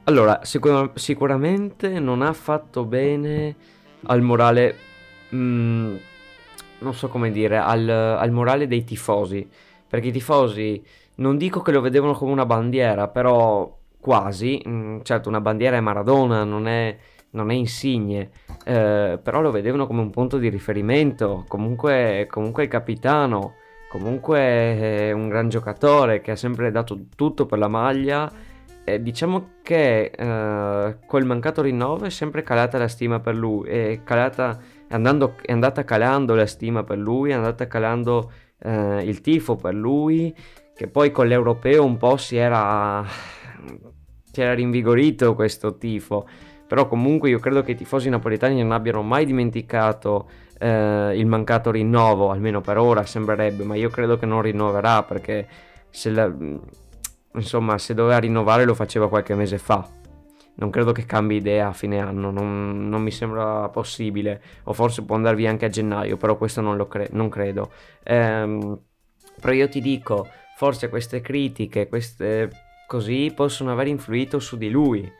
[0.05, 3.55] allora, sicur- sicuramente non ha fatto bene
[4.05, 4.77] al morale...
[5.35, 5.95] mm,
[6.83, 9.47] non so come dire, al, al morale dei tifosi.
[9.87, 10.83] Perché i tifosi
[11.15, 14.61] non dico che lo vedevano come una bandiera, però quasi.
[14.67, 16.95] mm, certo, una bandiera è Maradona, non è,
[17.31, 18.29] non è Insigne.
[18.65, 21.45] eh, però lo vedevano come un punto di riferimento.
[21.47, 23.55] Comunque, comunque il capitano
[23.93, 28.31] comunque è un gran giocatore che ha sempre dato tutto per la maglia.
[28.85, 34.01] E diciamo che eh, col mancato rinnovo è sempre calata la stima per lui, è,
[34.03, 34.59] calata,
[34.93, 39.73] andando- è andata calando la stima per lui, è andata calando eh, il tifo per
[39.73, 40.33] lui,
[40.75, 43.03] che poi con l'europeo un po' si era,
[44.31, 46.27] si era rinvigorito questo tifo.
[46.67, 50.29] Però comunque io credo che i tifosi napoletani non abbiano mai dimenticato
[50.59, 55.47] eh, il mancato rinnovo, almeno per ora sembrerebbe, ma io credo che non rinnoverà perché
[55.89, 56.31] se, la-
[57.35, 59.87] insomma, se doveva rinnovare lo faceva qualche mese fa.
[60.55, 65.03] Non credo che cambi idea a fine anno, non, non mi sembra possibile, o forse
[65.03, 67.71] può andare via anche a gennaio, però questo non cre- non credo.
[68.03, 68.79] Ehm,
[69.41, 72.49] però io ti dico, forse queste critiche, queste
[72.87, 75.11] così possono aver influito su di lui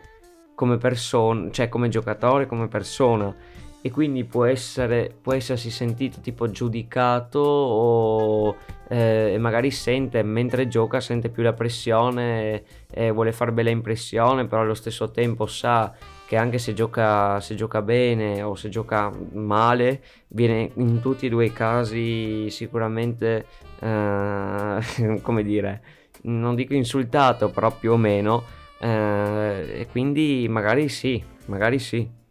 [0.56, 3.36] come persona, cioè come giocatore, come persona
[3.82, 8.56] e quindi può, essere, può essersi sentito tipo giudicato o
[8.94, 14.46] eh, e magari sente mentre gioca sente più la pressione e, vuole fare bella impressione
[14.46, 15.92] però allo stesso tempo sa
[16.28, 21.30] che anche se gioca, se gioca bene o se gioca male viene in tutti e
[21.30, 23.48] due i casi sicuramente
[23.80, 24.78] eh,
[25.24, 25.82] come dire
[26.24, 28.44] non dico insultato però più o meno
[28.80, 32.22] eh, e quindi magari sì magari sì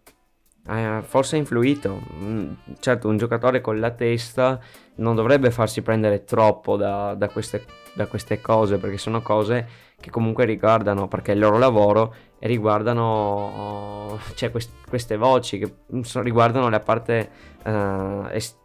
[0.68, 2.00] eh, forse ha influito.
[2.14, 4.60] Mm, certo, un giocatore con la testa
[4.96, 10.10] non dovrebbe farsi prendere troppo da, da queste, da queste cose, perché sono cose che
[10.10, 16.20] comunque riguardano, perché è il loro lavoro e riguardano cioè, quest- queste voci che so-
[16.20, 17.30] riguardano la parte,
[17.62, 18.58] eh, es-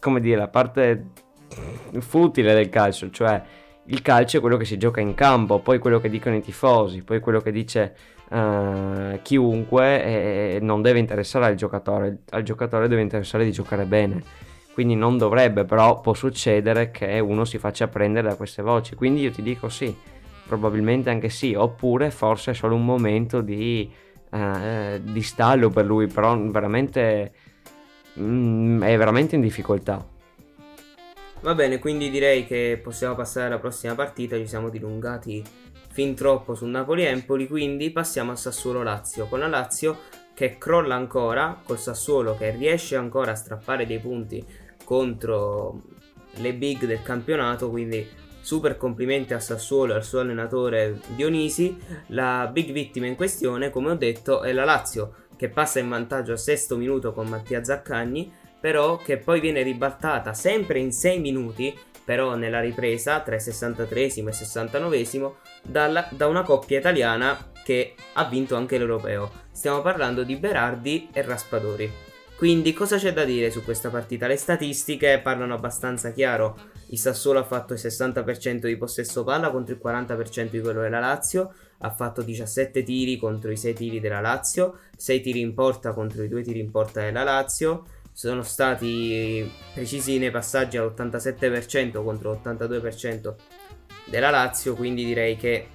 [0.00, 1.10] come dire, la parte
[1.98, 3.42] futile del calcio, cioè
[3.86, 7.02] il calcio è quello che si gioca in campo, poi quello che dicono i tifosi,
[7.02, 7.96] poi quello che dice
[8.28, 14.22] eh, chiunque e non deve interessare al giocatore, al giocatore deve interessare di giocare bene.
[14.72, 18.94] Quindi non dovrebbe, però può succedere che uno si faccia prendere da queste voci.
[18.94, 19.94] Quindi io ti dico sì,
[20.46, 23.90] probabilmente anche sì, oppure forse è solo un momento di,
[24.30, 27.32] eh, di stallo per lui, però veramente
[28.20, 30.06] mm, è veramente in difficoltà.
[31.40, 34.36] Va bene, quindi direi che possiamo passare alla prossima partita.
[34.36, 35.42] Ci siamo dilungati
[35.96, 39.24] fin troppo sul Napoli-Empoli, quindi passiamo al Sassuolo-Lazio.
[39.28, 40.00] Con la Lazio
[40.34, 44.44] che crolla ancora, col Sassuolo che riesce ancora a strappare dei punti
[44.84, 45.84] contro
[46.34, 48.06] le big del campionato, quindi
[48.42, 51.74] super complimenti a Sassuolo e al suo allenatore Dionisi.
[52.08, 56.32] La big vittima in questione, come ho detto, è la Lazio, che passa in vantaggio
[56.32, 58.30] al sesto minuto con Mattia Zaccagni,
[58.60, 64.00] però che poi viene ribaltata sempre in 6 minuti, però nella ripresa tra il 63
[64.00, 64.98] e il 69
[65.66, 69.30] dalla- da una coppia italiana che ha vinto anche l'europeo.
[69.50, 71.90] Stiamo parlando di Berardi e Raspadori.
[72.36, 74.26] Quindi cosa c'è da dire su questa partita?
[74.26, 76.56] Le statistiche parlano abbastanza chiaro.
[76.88, 81.00] Il Sassuolo ha fatto il 60% di possesso palla contro il 40% di quello della
[81.00, 85.92] Lazio, ha fatto 17 tiri contro i 6 tiri della Lazio, 6 tiri in porta
[85.92, 92.32] contro i 2 tiri in porta della Lazio, sono stati precisi nei passaggi all'87% contro
[92.32, 93.34] l'82%
[94.06, 95.68] della Lazio, quindi direi che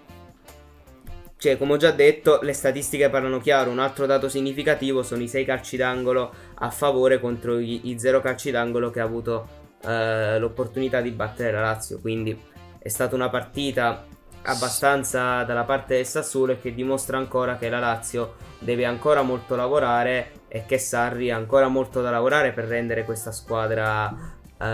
[1.42, 3.72] cioè, come ho già detto, le statistiche parlano chiaro.
[3.72, 8.52] Un altro dato significativo sono i 6 calci d'angolo a favore contro i 0 calci
[8.52, 9.48] d'angolo che ha avuto
[9.84, 12.00] eh, l'opportunità di battere la Lazio.
[12.00, 12.40] Quindi
[12.78, 14.06] è stata una partita
[14.44, 19.56] abbastanza dalla parte del Sassuolo e che dimostra ancora che la Lazio deve ancora molto
[19.56, 24.16] lavorare e che Sarri ha ancora molto da lavorare per rendere questa squadra
[24.60, 24.66] eh,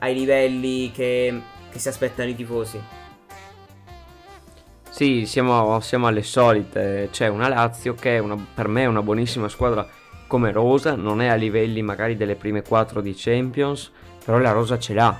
[0.00, 1.40] ai livelli che,
[1.70, 2.97] che si aspettano i tifosi.
[4.98, 7.06] Sì, siamo, siamo alle solite.
[7.12, 9.86] C'è una Lazio che è una, per me è una buonissima squadra
[10.26, 13.92] come Rosa, non è a livelli magari delle prime 4 di Champions,
[14.24, 15.16] però la Rosa ce l'ha.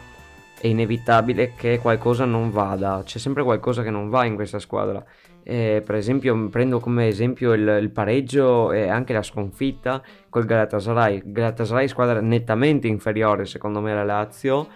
[0.60, 5.00] È inevitabile che qualcosa non vada, c'è sempre qualcosa che non va in questa squadra.
[5.44, 11.22] Eh, per esempio, prendo come esempio il, il, pareggio e anche la sconfitta col Galatasaray.
[11.24, 14.66] Galatasaray squadra nettamente inferiore secondo me alla Lazio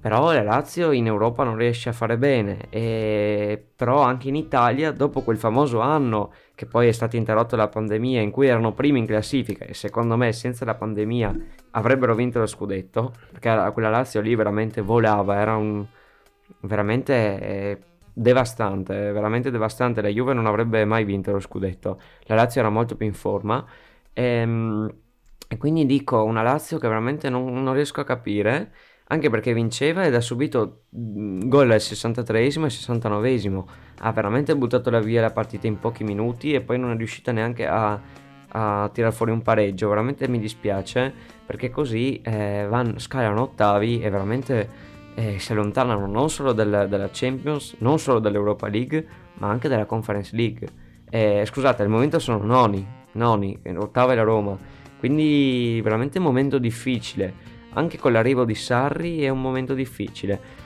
[0.00, 3.62] però la Lazio in Europa non riesce a fare bene, e...
[3.76, 8.20] però anche in Italia, dopo quel famoso anno che poi è stato interrotto dalla pandemia,
[8.22, 11.34] in cui erano primi in classifica e secondo me senza la pandemia
[11.72, 15.84] avrebbero vinto lo scudetto, perché quella Lazio lì veramente volava, era un...
[16.60, 17.78] veramente eh,
[18.12, 22.96] devastante, veramente devastante, la Juve non avrebbe mai vinto lo scudetto, la Lazio era molto
[22.96, 23.64] più in forma.
[24.12, 24.94] E, ehm,
[25.52, 28.72] e quindi dico, una Lazio che veramente non, non riesco a capire
[29.12, 33.64] anche perché vinceva ed ha subito mm, gol al 63esimo e 69esimo.
[33.98, 37.66] Ha veramente buttato via la partita in pochi minuti e poi non è riuscita neanche
[37.66, 38.00] a,
[38.48, 39.88] a tirare fuori un pareggio.
[39.88, 41.12] Veramente mi dispiace
[41.44, 44.68] perché così eh, van, scalano ottavi e veramente
[45.14, 49.86] eh, si allontanano non solo del, della Champions, non solo dell'Europa League, ma anche della
[49.86, 50.68] Conference League.
[51.10, 54.56] Eh, scusate, al momento sono noni, noni, ottava è la Roma.
[55.00, 60.58] Quindi veramente un momento difficile anche con l'arrivo di Sarri è un momento difficile.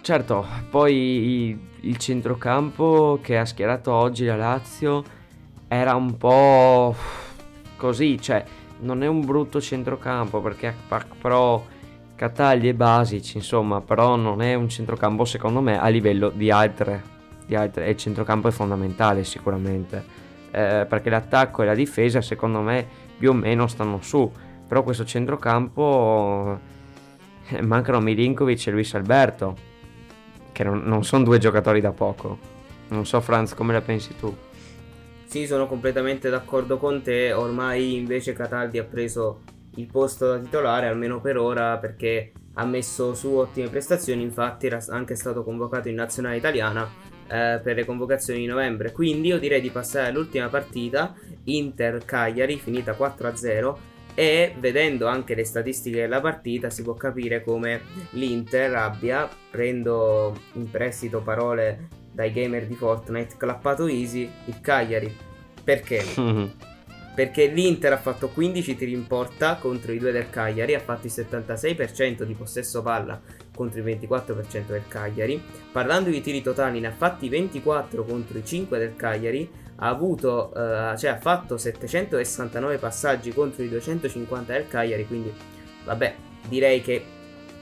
[0.00, 5.04] Certo, poi il centrocampo che ha schierato oggi la Lazio
[5.68, 6.94] era un po'
[7.76, 8.44] così, cioè
[8.80, 10.74] non è un brutto centrocampo perché
[11.20, 11.64] però
[12.22, 17.02] Cataglie basici, insomma, però non è un centrocampo secondo me a livello di altre,
[17.46, 17.86] di altre.
[17.86, 20.04] e il centrocampo è fondamentale sicuramente,
[20.52, 22.86] eh, perché l'attacco e la difesa secondo me
[23.18, 24.30] più o meno stanno su
[24.72, 26.58] però questo centrocampo
[27.48, 29.54] eh, mancano Milinkovic e Luis Alberto,
[30.50, 32.38] che non, non sono due giocatori da poco.
[32.88, 34.34] Non so Franz come la pensi tu.
[35.26, 37.34] Sì, sono completamente d'accordo con te.
[37.34, 39.42] Ormai invece Cataldi ha preso
[39.74, 44.22] il posto da titolare, almeno per ora, perché ha messo su ottime prestazioni.
[44.22, 46.88] Infatti, era anche stato convocato in nazionale italiana
[47.28, 48.90] eh, per le convocazioni di novembre.
[48.90, 56.00] Quindi, io direi di passare all'ultima partita, Inter-Cagliari, finita 4-0 e vedendo anche le statistiche
[56.00, 62.74] della partita si può capire come l'Inter abbia, prendo in prestito parole dai gamer di
[62.74, 65.14] Fortnite, clappato easy il Cagliari.
[65.64, 66.04] Perché?
[67.14, 71.06] Perché l'Inter ha fatto 15 tiri in porta contro i due del Cagliari, ha fatto
[71.06, 73.20] il 76% di possesso palla
[73.54, 75.42] contro il 24% del Cagliari.
[75.70, 79.48] Parlando di tiri totali, ne ha fatti 24 contro i 5 del Cagliari
[79.82, 85.32] ha avuto, eh, cioè ha fatto 769 passaggi contro i 250 del Cagliari, quindi
[85.84, 86.14] vabbè,
[86.48, 87.04] direi che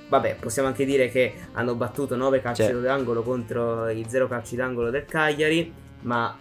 [0.07, 2.75] vabbè, possiamo anche dire che hanno battuto 9 calci cioè.
[2.75, 6.37] d'angolo contro i 0 calci d'angolo del Cagliari, ma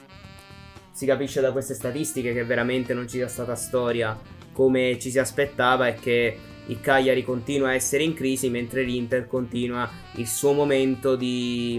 [0.92, 4.20] si capisce da queste statistiche che veramente non ci sia stata storia
[4.52, 9.28] come ci si aspettava e che il Cagliari continua a essere in crisi mentre l'Inter
[9.28, 11.78] continua il suo momento di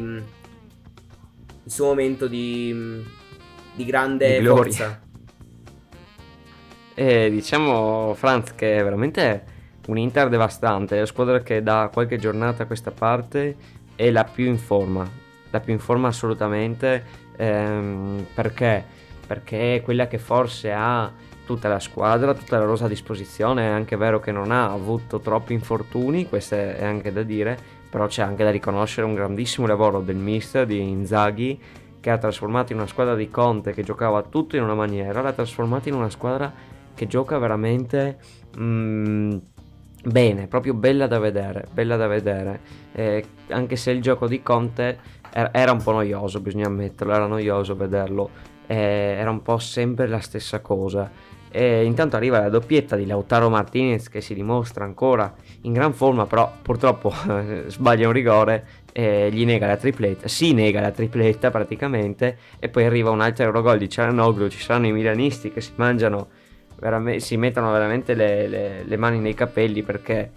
[1.63, 3.19] il suo momento di
[3.75, 5.01] di grande di forza.
[6.95, 9.45] E diciamo, Franz, che è veramente
[9.87, 10.99] un Inter devastante.
[10.99, 13.57] La squadra che da qualche giornata a questa parte
[13.95, 15.09] è la più in forma.
[15.51, 17.03] La più in forma assolutamente.
[17.37, 18.85] Ehm, perché?
[19.27, 21.11] Perché è quella che forse ha
[21.47, 23.63] tutta la squadra, tutta la rosa a disposizione.
[23.63, 27.79] È anche vero che non ha avuto troppi infortuni, questo è anche da dire.
[27.91, 31.61] Però c'è anche da riconoscere un grandissimo lavoro del mister di Inzaghi
[32.01, 35.33] che ha trasformato in una squadra di Conte che giocava tutto in una maniera, l'ha
[35.33, 36.53] trasformata in una squadra
[36.95, 38.19] che gioca veramente
[38.59, 39.37] mm,
[40.05, 42.61] bene, proprio bella da vedere, bella da vedere.
[42.93, 44.99] Eh, anche se il gioco di Conte
[45.31, 48.31] era, era, un po' noioso, bisogna ammetterlo, era noioso vederlo,
[48.67, 51.29] eh, era un po' sempre la stessa cosa.
[51.53, 56.25] E intanto arriva la doppietta di Lautaro Martinez che si dimostra ancora in gran forma,
[56.27, 57.13] però purtroppo
[57.67, 62.85] sbaglia un rigore e gli nega la tripletta, si nega la tripletta praticamente e poi
[62.85, 66.29] arriva un altro Eurogol di Cialanoglu, ci saranno i milanisti che si mangiano,
[67.18, 70.31] si mettono veramente le, le, le mani nei capelli perché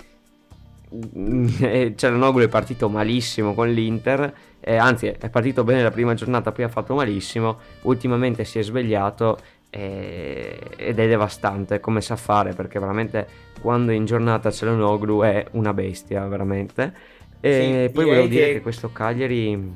[1.96, 6.66] Cialanoglu è partito malissimo con l'Inter, eh, anzi è partito bene la prima giornata, poi
[6.66, 9.40] ha fatto malissimo, ultimamente si è svegliato
[9.72, 13.28] eh, ed è devastante come sa fare perché veramente
[13.60, 17.22] quando in giornata Cialanoglu è una bestia veramente.
[17.46, 18.54] E sì, poi volevo dire che...
[18.54, 19.76] che questo Cagliari...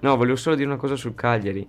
[0.00, 1.66] No, volevo solo dire una cosa sul Cagliari.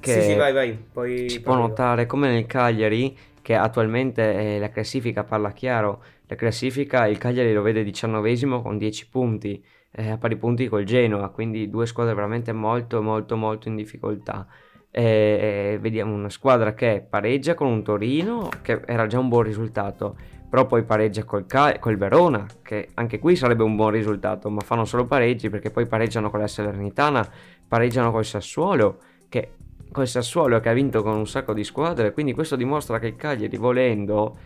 [0.00, 0.78] Che sì, sì, vai, vai.
[0.90, 6.36] Poi si può notare come nel Cagliari, che attualmente eh, la classifica parla chiaro, la
[6.36, 11.28] classifica il Cagliari lo vede diciannovesimo con 10 punti, eh, a pari punti col Genoa,
[11.28, 14.46] quindi due squadre veramente molto molto molto in difficoltà.
[14.90, 20.16] E, vediamo una squadra che pareggia con un Torino, che era già un buon risultato,
[20.52, 24.60] però poi pareggia col, Ca- col Verona, che anche qui sarebbe un buon risultato, ma
[24.60, 27.26] fanno solo pareggi perché poi pareggiano con la Salernitana,
[27.66, 28.98] pareggiano col Sassuolo,
[29.30, 29.52] che
[29.90, 33.16] col Sassuolo che ha vinto con un sacco di squadre, quindi questo dimostra che il
[33.16, 34.36] Cagliari volendo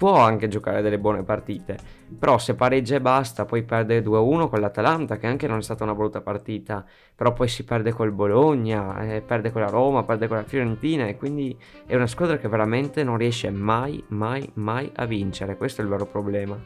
[0.00, 1.76] può anche giocare delle buone partite,
[2.18, 5.84] però se pareggia e basta, poi perde 2-1 con l'Atalanta, che anche non è stata
[5.84, 10.26] una brutta partita, però poi si perde col Bologna, eh, perde con la Roma, perde
[10.26, 14.90] con la Fiorentina e quindi è una squadra che veramente non riesce mai, mai, mai
[14.94, 16.58] a vincere, questo è il vero problema.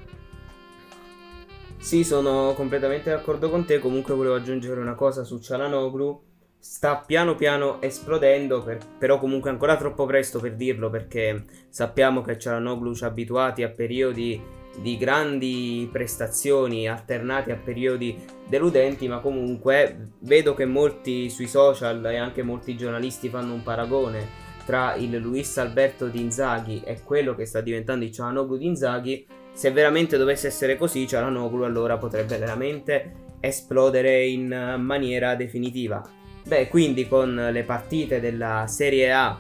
[1.77, 6.34] Sì, sono completamente d'accordo con te, comunque volevo aggiungere una cosa su Cialanoglu
[6.65, 12.39] sta piano piano esplodendo, per, però comunque ancora troppo presto per dirlo perché sappiamo che
[12.39, 14.43] Cialanoglu ci ha abituati a periodi
[14.81, 22.17] di grandi prestazioni alternati a periodi deludenti, ma comunque vedo che molti sui social e
[22.17, 24.27] anche molti giornalisti fanno un paragone
[24.65, 29.27] tra il Luis Alberto di Inzaghi e quello che sta diventando il Cialanoglu di Inzaghi.
[29.53, 36.23] Se veramente dovesse essere così, Cialanoglu allora potrebbe veramente esplodere in maniera definitiva.
[36.47, 39.39] Beh, quindi con le partite della Serie A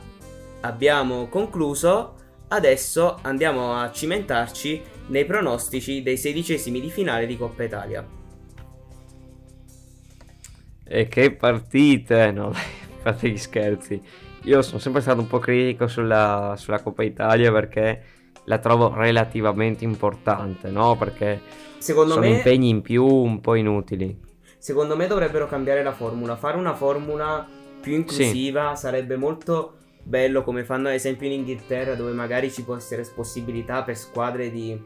[0.60, 2.14] abbiamo concluso.
[2.48, 8.06] Adesso andiamo a cimentarci nei pronostici dei sedicesimi di finale di Coppa Italia.
[10.86, 12.30] E che partite!
[12.30, 12.52] No,
[13.02, 14.00] fate gli scherzi.
[14.44, 18.02] Io sono sempre stato un po' critico sulla, sulla Coppa Italia perché
[18.44, 20.96] la trovo relativamente importante, no?
[20.96, 21.40] Perché
[21.78, 22.36] Secondo sono me...
[22.36, 24.23] impegni in più un po' inutili.
[24.64, 27.46] Secondo me dovrebbero cambiare la formula, fare una formula
[27.82, 28.80] più inclusiva sì.
[28.80, 33.82] sarebbe molto bello come fanno ad esempio in Inghilterra dove magari ci può essere possibilità
[33.82, 34.82] per squadre di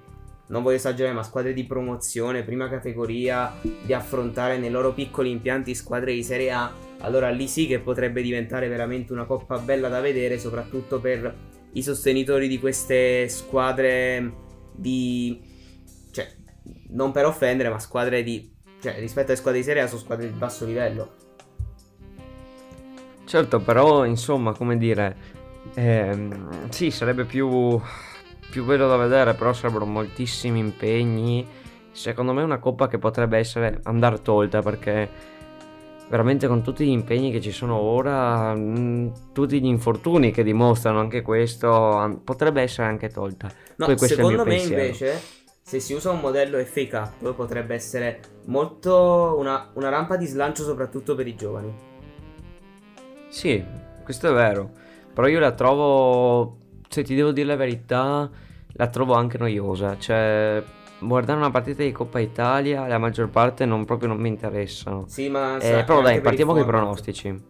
[0.49, 5.77] non voglio esagerare, ma squadre di promozione, prima categoria, di affrontare nei loro piccoli impianti
[5.77, 10.01] squadre di Serie A, allora lì sì che potrebbe diventare veramente una coppa bella da
[10.01, 11.33] vedere, soprattutto per
[11.75, 14.33] i sostenitori di queste squadre
[14.75, 15.41] di...
[16.11, 16.27] cioè,
[16.89, 20.27] non per offendere, ma squadre di cioè, rispetto alle squadre di Serie A sono squadre
[20.31, 21.11] di basso livello.
[23.25, 25.17] Certo, però, insomma, come dire,
[25.75, 27.79] ehm, sì, sarebbe più,
[28.51, 31.47] più bello da vedere, però sarebbero moltissimi impegni.
[31.91, 35.37] Secondo me è una coppa che potrebbe essere andare tolta perché
[36.09, 40.43] veramente con tutti gli impegni che ci sono ora, mh, mm, tutti gli infortuni che
[40.43, 43.51] dimostrano anche questo, potrebbe essere anche tolta.
[43.77, 44.83] No, Poi secondo me pensiero.
[44.83, 45.38] invece
[45.69, 50.63] se si usa un modello FA Cup potrebbe essere molto una, una rampa di slancio
[50.63, 51.71] soprattutto per i giovani.
[53.29, 53.63] Sì,
[54.03, 54.71] questo è vero.
[55.13, 56.57] Però io la trovo,
[56.89, 58.31] se ti devo dire la verità,
[58.67, 59.99] la trovo anche noiosa.
[59.99, 60.63] Cioè,
[61.01, 65.05] guardare una partita di Coppa Italia, la maggior parte non, proprio non mi interessano.
[65.07, 65.59] Sì, ma...
[65.59, 67.43] Eh, però dai, partiamo con i pronostici.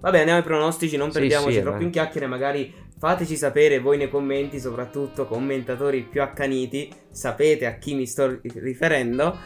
[0.00, 3.96] Vabbè, andiamo ai pronostici, non perdiamoci sì, sì, troppo in chiacchiere, magari Fateci sapere voi
[3.96, 9.36] nei commenti, soprattutto commentatori più accaniti, sapete a chi mi sto riferendo.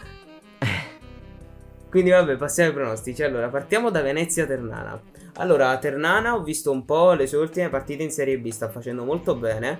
[1.88, 3.22] Quindi vabbè, passiamo ai pronostici.
[3.22, 5.00] Allora, partiamo da Venezia-Ternana.
[5.38, 9.04] Allora, Ternana ho visto un po' le sue ultime partite in Serie B, sta facendo
[9.04, 9.78] molto bene,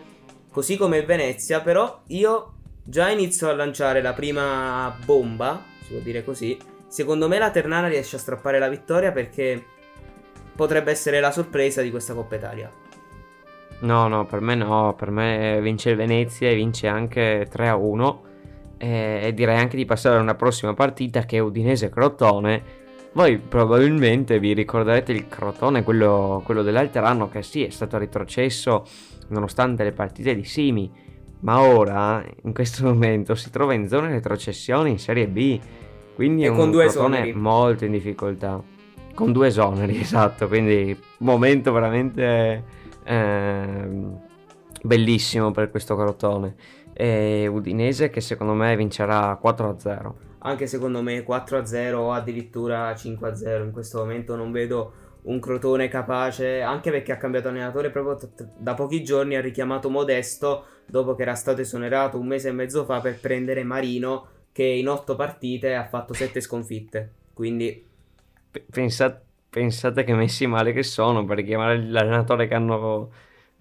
[0.51, 6.25] così come Venezia, però io già inizio a lanciare la prima bomba, si può dire
[6.25, 6.57] così.
[6.89, 9.63] Secondo me la Ternana riesce a strappare la vittoria perché
[10.55, 12.71] potrebbe essere la sorpresa di questa Coppa Italia.
[13.81, 17.77] No, no, per me no, per me vince il Venezia e vince anche 3 a
[17.77, 18.23] 1
[18.79, 22.85] e, direi anche di passare a una prossima partita che è Udinese-Crotone.
[23.13, 28.85] Voi probabilmente vi ricorderete il Crotone, quello, quello dell'altro anno che sì è stato retrocesso
[29.29, 30.91] nonostante le partite di Simi,
[31.41, 35.59] ma ora in questo momento si trova in zona retrocessione in Serie B,
[36.15, 37.33] quindi e è un Crotone esoneri.
[37.33, 38.63] molto in difficoltà.
[39.15, 42.63] Con due esoneri, esatto, quindi momento veramente
[43.07, 44.21] Ehm,
[44.83, 46.55] bellissimo per questo Crotone.
[46.93, 50.15] E Udinese che secondo me vincerà 4-0.
[50.41, 54.93] Anche secondo me 4-0 o addirittura 5-0 in questo momento non vedo
[55.23, 59.91] un Crotone capace, anche perché ha cambiato allenatore proprio t- da pochi giorni, ha richiamato
[59.91, 64.65] Modesto dopo che era stato esonerato un mese e mezzo fa per prendere Marino che
[64.65, 67.13] in otto partite ha fatto sette sconfitte.
[67.35, 67.85] Quindi
[68.71, 69.26] pensate,
[69.57, 73.09] pensate che messi male che sono per chiamare l'allenatore che hanno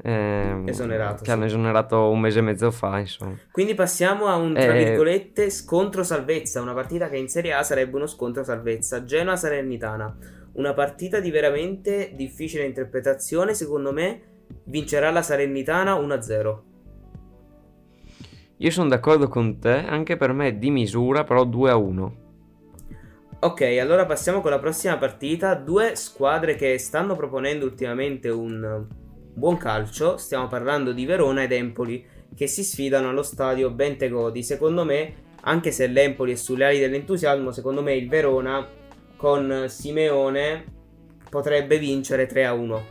[0.03, 1.31] ehm, Esonerato, che sì.
[1.31, 3.37] hanno esonerato un mese e mezzo fa, insomma.
[3.49, 4.83] Quindi passiamo a un tra Eh.
[4.83, 9.05] virgolette scontro salvezza, una partita che in Serie A sarebbe uno scontro salvezza.
[9.05, 10.17] Genoa Salernitana,
[10.55, 14.21] una partita di veramente difficile interpretazione, secondo me
[14.65, 16.63] vincerà la Salernitana 1-0.
[18.57, 22.23] Io sono d'accordo con te, anche per me è di misura, però 2 a 1.
[23.45, 28.87] Ok, allora passiamo con la prossima partita, due squadre che stanno proponendo ultimamente un
[29.35, 32.03] buon calcio, stiamo parlando di Verona ed Empoli
[32.35, 34.41] che si sfidano allo stadio Bentegodi.
[34.41, 38.67] Secondo me, anche se l'Empoli è sulle ali dell'entusiasmo, secondo me il Verona
[39.15, 40.63] con Simeone
[41.29, 42.85] potrebbe vincere 3 a 1.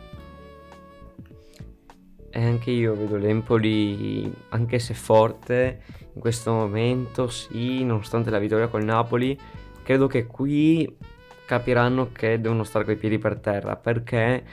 [2.29, 5.81] E anche io vedo l'Empoli, anche se forte,
[6.13, 9.37] in questo momento, sì, nonostante la vittoria col Napoli,
[9.85, 10.97] credo che qui
[11.45, 13.75] capiranno che devono stare coi piedi per terra.
[13.75, 14.43] Perché?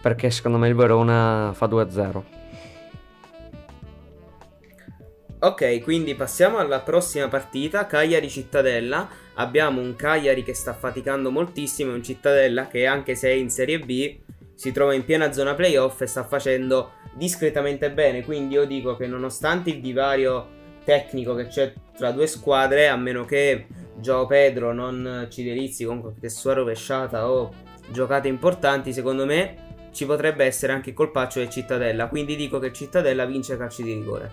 [0.00, 2.24] Perché secondo me il Verona fa 2 a 0.
[5.40, 9.08] Ok, quindi passiamo alla prossima partita, Cagliari Cittadella.
[9.34, 13.50] Abbiamo un Cagliari che sta faticando moltissimo e un Cittadella che anche se è in
[13.50, 14.18] Serie B
[14.54, 18.24] si trova in piena zona playoff e sta facendo discretamente bene.
[18.24, 23.24] Quindi io dico che nonostante il divario tecnico che c'è tra due squadre, a meno
[23.24, 23.66] che
[24.02, 27.52] Gio Pedro non ci delizi con qualche sua rovesciata o
[27.88, 32.08] giocate importanti, secondo me ci potrebbe essere anche il colpaccio del Cittadella.
[32.08, 34.32] Quindi dico che Cittadella vince calci di rigore.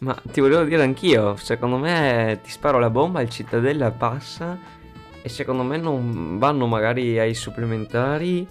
[0.00, 4.58] Ma ti volevo dire anch'io, secondo me ti sparo la bomba, il Cittadella passa
[5.22, 8.46] e secondo me non vanno magari ai supplementari,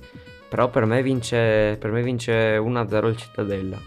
[0.49, 3.79] però per me vince, per me vince 1-0 il Cittadella.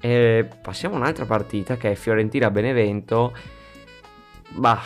[0.00, 3.62] E passiamo a un'altra partita che è Fiorentina-Benevento.
[4.54, 4.80] Bah,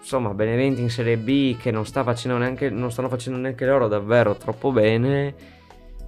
[0.00, 3.88] insomma, Benevento in Serie B che non, sta facendo neanche, non stanno facendo neanche loro
[3.88, 5.52] davvero troppo bene.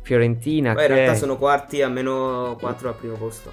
[0.02, 0.86] Fiorentina in che...
[0.86, 3.50] realtà sono quarti a meno 4 al primo posto.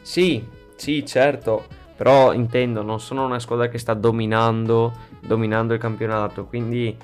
[0.00, 0.42] Sì,
[0.76, 1.66] sì, certo,
[1.96, 6.96] però intendo, non sono una squadra che sta dominando, dominando il campionato, quindi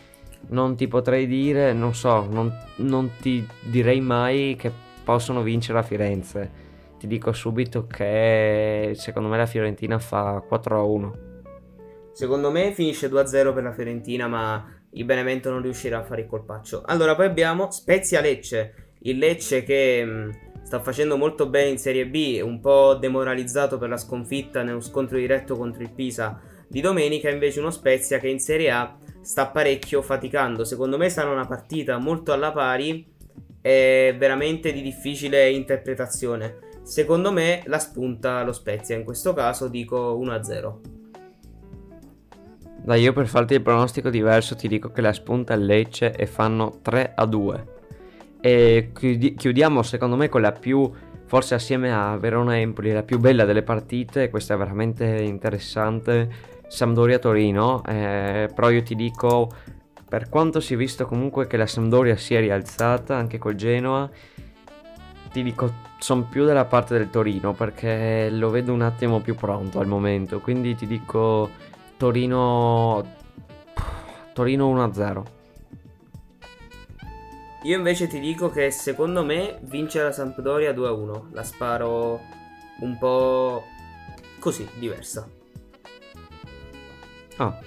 [0.48, 4.70] non ti potrei dire, non so, non, non ti direi mai che
[5.02, 6.62] possono vincere a Firenze.
[6.98, 11.32] Ti dico subito che secondo me la Fiorentina fa 4 a 1.
[12.14, 16.28] Secondo me finisce 2-0 per la Fiorentina, ma il Benevento non riuscirà a fare il
[16.28, 16.82] colpaccio.
[16.86, 18.92] Allora, poi abbiamo Spezia Lecce.
[19.00, 23.88] Il Lecce che mh, sta facendo molto bene in Serie B, un po' demoralizzato per
[23.88, 28.38] la sconfitta nello scontro diretto contro il Pisa di domenica, invece uno Spezia che in
[28.38, 30.64] Serie A sta parecchio faticando.
[30.64, 33.04] Secondo me sarà una partita molto alla pari
[33.60, 36.58] e veramente di difficile interpretazione.
[36.84, 40.93] Secondo me la spunta lo Spezia, in questo caso dico 1-0.
[42.84, 46.26] Dai, io per farti il pronostico diverso ti dico che la spunta il Lecce e
[46.26, 47.66] fanno 3 a 2.
[48.42, 50.92] E chiudi- chiudiamo secondo me con la più,
[51.24, 56.28] forse assieme a Verona Empoli, la più bella delle partite, questa è veramente interessante,
[56.68, 59.50] Sampdoria-Torino, eh, però io ti dico,
[60.06, 64.10] per quanto si è visto comunque che la Sampdoria si è rialzata anche col Genoa,
[65.32, 69.80] ti dico, sono più dalla parte del Torino perché lo vedo un attimo più pronto
[69.80, 71.72] al momento, quindi ti dico
[72.04, 73.02] Torino
[74.34, 75.22] Torino 1-0.
[77.62, 81.28] Io invece ti dico che secondo me vince la Sampdoria 2-1.
[81.32, 82.20] La sparo
[82.80, 83.64] un po'
[84.38, 85.26] così, diversa.
[87.38, 87.58] Ah.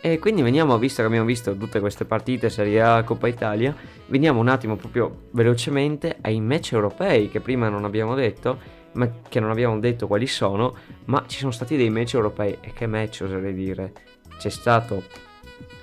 [0.00, 4.40] E quindi veniamo, visto che abbiamo visto tutte queste partite, Serie A, Coppa Italia, veniamo
[4.40, 9.50] un attimo proprio velocemente ai match europei che prima non abbiamo detto, ma che non
[9.50, 10.74] abbiamo detto quali sono,
[11.06, 12.58] ma ci sono stati dei match europei.
[12.60, 13.92] E che match oserei dire?
[14.38, 15.02] C'è stato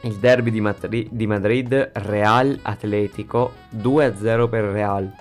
[0.02, 5.12] il derby di, Matri- di Madrid, Real Atletico 2-0 per Real.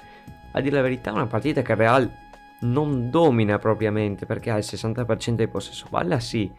[0.52, 2.10] A dire la verità, una partita che Real
[2.60, 6.50] non domina propriamente perché ha il 60% di possesso palla, sì,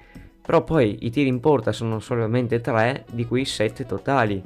[0.46, 4.44] però poi i tiri in porta sono solamente 3, di cui 7 totali.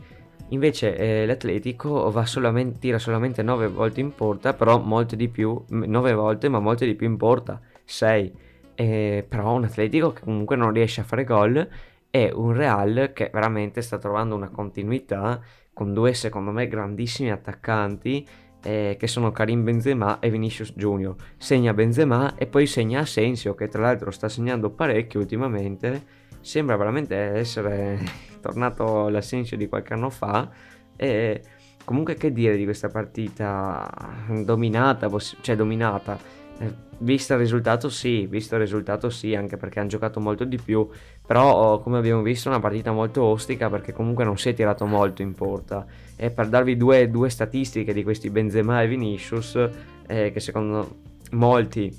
[0.49, 6.13] Invece eh, l'Atletico solamente, tira solamente 9 volte in porta, però molte di più, 9
[6.13, 8.33] volte, ma molte di più in porta, 6.
[8.75, 11.67] Eh, però un Atletico che comunque non riesce a fare gol
[12.09, 15.41] e un Real che veramente sta trovando una continuità
[15.73, 18.25] con due secondo me grandissimi attaccanti
[18.63, 21.15] eh, che sono Karim Benzema e Vinicius Junior.
[21.37, 26.17] Segna Benzema e poi segna Asensio, che tra l'altro sta segnando parecchio ultimamente.
[26.41, 27.99] Sembra veramente essere
[28.41, 30.49] tornato l'Asensio di qualche anno fa.
[30.95, 31.41] E
[31.85, 33.89] comunque, che dire di questa partita
[34.43, 35.09] dominata,
[35.41, 36.17] cioè dominata
[36.59, 40.57] eh, Vista il risultato sì, visto il risultato sì, anche perché hanno giocato molto di
[40.57, 40.85] più,
[41.25, 44.53] però oh, come abbiamo visto è una partita molto ostica perché comunque non si è
[44.53, 45.85] tirato molto in porta.
[46.17, 49.69] E per darvi due, due statistiche di questi Benzema e Vinicius,
[50.07, 50.97] eh, che secondo
[51.31, 51.89] molti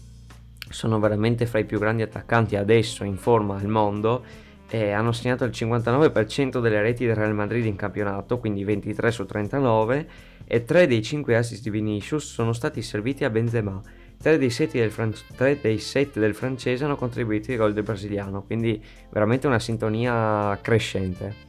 [0.70, 4.24] sono veramente fra i più grandi attaccanti adesso in forma al mondo,
[4.70, 9.26] eh, hanno segnato il 59% delle reti del Real Madrid in campionato, quindi 23 su
[9.26, 10.08] 39,
[10.46, 13.80] e 3 dei 5 assist di Vinicius sono stati serviti a Benzema.
[14.20, 18.42] 3 dei, del Fran- 3 dei 7 del francese hanno contribuito ai gol del brasiliano,
[18.42, 21.48] quindi veramente una sintonia crescente.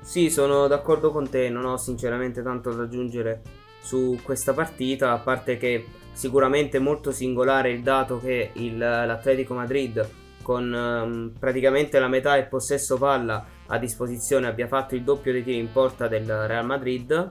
[0.00, 3.42] Sì, sono d'accordo con te, non ho sinceramente tanto da aggiungere
[3.80, 5.84] su questa partita, a parte che
[6.14, 10.08] sicuramente molto singolare il dato che il, l'Atletico Madrid
[10.42, 15.42] con um, praticamente la metà del possesso palla a disposizione abbia fatto il doppio dei
[15.42, 17.30] tiri in porta del Real Madrid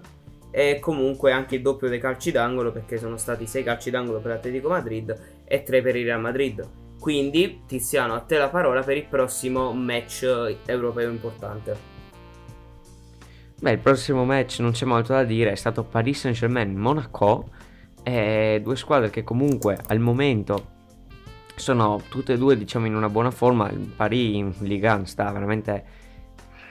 [0.51, 4.33] e comunque anche il doppio dei calci d'angolo perché sono stati 6 calci d'angolo per
[4.33, 6.67] l'Atletico Madrid e 3 per il Real Madrid.
[6.99, 10.23] Quindi Tiziano a te la parola per il prossimo match
[10.65, 11.91] europeo importante.
[13.59, 17.49] Beh, il prossimo match non c'è molto da dire, è stato Paris Saint-Germain-Monaco,
[18.03, 20.71] due squadre che comunque al momento
[21.55, 25.31] sono tutte e due diciamo in una buona forma, il Paris in Ligue 1 sta
[25.31, 26.01] veramente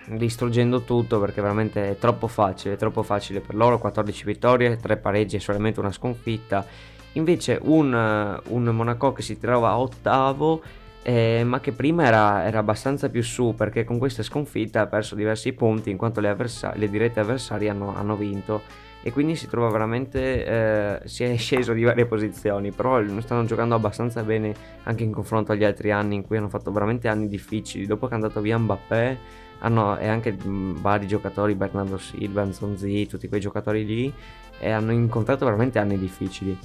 [0.07, 4.97] distruggendo tutto perché veramente è troppo facile, è troppo facile per loro, 14 vittorie, 3
[4.97, 6.67] pareggi e solamente una sconfitta.
[7.13, 10.63] Invece un, un Monaco che si trova ottavo,
[11.03, 15.15] eh, ma che prima era, era, abbastanza più su perché con questa sconfitta ha perso
[15.15, 18.63] diversi punti in quanto le, avversa- le dirette avversarie hanno, hanno, vinto
[19.03, 23.75] e quindi si trova veramente, eh, si è sceso di varie posizioni, però stanno giocando
[23.75, 27.87] abbastanza bene anche in confronto agli altri anni in cui hanno fatto veramente anni difficili.
[27.87, 29.19] Dopo che è andato via Mbappé
[29.59, 34.13] hanno, e anche vari giocatori, Bernardo Silva, Nzonzi, tutti quei giocatori lì,
[34.61, 36.57] e hanno incontrato veramente anni difficili.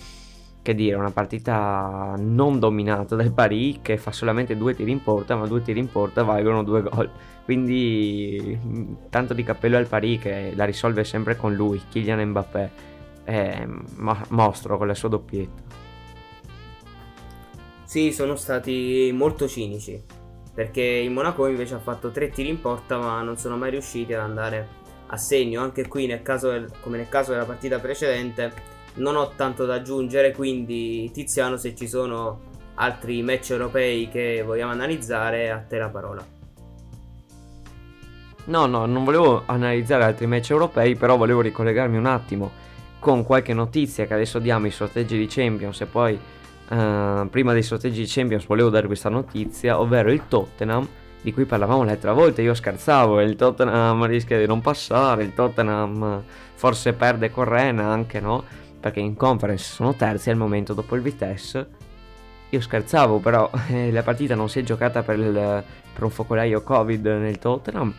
[0.68, 5.38] Che dire, una partita non dominata dal Paris che fa solamente due tiri in porta,
[5.38, 7.10] ma due tiri in porta valgono due gol.
[7.46, 8.60] Quindi
[9.10, 12.72] tanto di cappello al Paris che la risolve sempre con lui, Kylian Mbappé,
[13.24, 13.66] è
[14.28, 15.62] mostro con la sua doppietta.
[17.86, 20.04] Sì, sono stati molto cinici
[20.54, 24.14] perché il Monaco invece ha fatto tre tiri in porta ma non sono mai riusciti
[24.14, 24.68] ad andare
[25.08, 29.66] a segno anche qui nel del, come nel caso della partita precedente non ho tanto
[29.66, 32.42] da aggiungere quindi Tiziano se ci sono
[32.76, 36.26] altri match europei che vogliamo analizzare a te la parola
[38.46, 42.66] no no non volevo analizzare altri match europei però volevo ricollegarmi un attimo
[43.00, 46.20] con qualche notizia che adesso diamo i sorteggi di Champions e poi
[46.70, 50.88] uh, prima dei sorteggi di Champions volevo dare questa notizia, ovvero il Tottenham
[51.22, 56.22] di cui parlavamo l'altra volta, io scherzavo, il Tottenham rischia di non passare, il Tottenham
[56.54, 58.44] forse perde con Ren anche, no?
[58.88, 61.68] Perché in conference sono terzi al momento dopo il Vitesse.
[62.52, 65.34] Io scherzavo, però eh, la partita non si è giocata per, il,
[65.94, 67.94] per un focolaio Covid nel Tottenham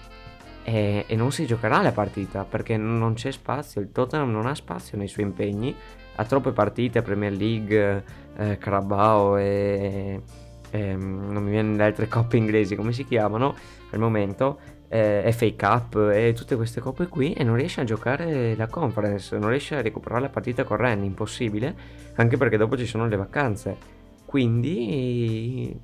[0.62, 4.54] e, e, non si giocherà la partita perché non c'è spazio, il Tottenham non ha
[4.54, 5.76] spazio nei suoi impegni,
[6.14, 8.04] ha troppe partite, Premier League,
[8.36, 10.22] eh, Carabao e,
[10.70, 13.54] e, non mi viene le altre coppe inglesi come si chiamano
[13.90, 14.58] al momento
[14.88, 19.36] eh, FA Cup e tutte queste coppe qui e non riesce a giocare la conference
[19.36, 21.74] non riesce a recuperare la partita con Ren impossibile
[22.14, 23.96] anche perché dopo ci sono le vacanze.
[24.24, 25.78] Quindi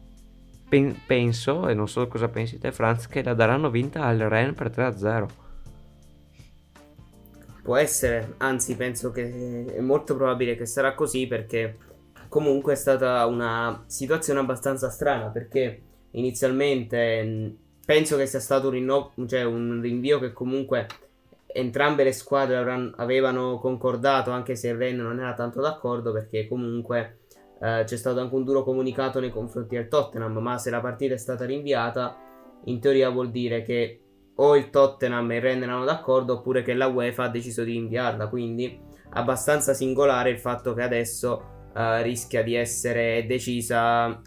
[0.68, 4.54] pen- penso e non so cosa pensi te Franz che la daranno vinta al Ren
[4.54, 5.26] per 3-0
[7.62, 11.78] può essere anzi penso che è molto probabile che sarà così perché
[12.28, 15.80] comunque è stata una situazione abbastanza strana perché
[16.10, 20.86] inizialmente penso che sia stato un, rinnovo, cioè un rinvio che comunque
[21.46, 27.18] entrambe le squadre avevano concordato anche se il Ren non era tanto d'accordo perché comunque
[27.60, 31.14] eh, c'è stato anche un duro comunicato nei confronti del Tottenham ma se la partita
[31.14, 32.16] è stata rinviata
[32.64, 34.00] in teoria vuol dire che
[34.36, 37.72] o il Tottenham e il Ren erano d'accordo oppure che la UEFA ha deciso di
[37.72, 38.28] rinviarla.
[38.28, 38.80] Quindi
[39.10, 44.20] abbastanza singolare il fatto che adesso uh, rischia di essere decisa,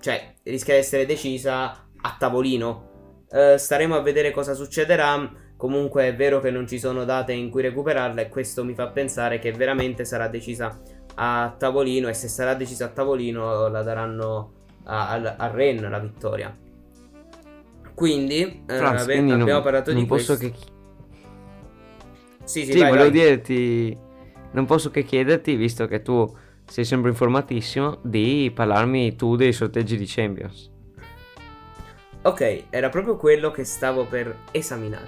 [0.00, 3.24] cioè rischia di essere decisa a tavolino.
[3.28, 5.44] Uh, staremo a vedere cosa succederà.
[5.56, 8.88] Comunque è vero che non ci sono date in cui recuperarla e questo mi fa
[8.88, 10.78] pensare che veramente sarà decisa
[11.14, 14.52] a tavolino e se sarà decisa a tavolino la daranno
[14.84, 16.54] a, a, a Ren la vittoria.
[17.94, 20.58] Quindi, Franz, uh, quindi abbiamo non, parlato non di posso questo.
[20.58, 20.74] Che...
[22.44, 23.18] Sì, sì, sì vai, volevo vai.
[23.18, 23.98] dirti
[24.52, 26.30] non posso che chiederti, visto che tu
[26.66, 30.74] sei sempre informatissimo, di parlarmi tu dei sorteggi di Champions.
[32.26, 35.06] Ok, era proprio quello che stavo per esaminare.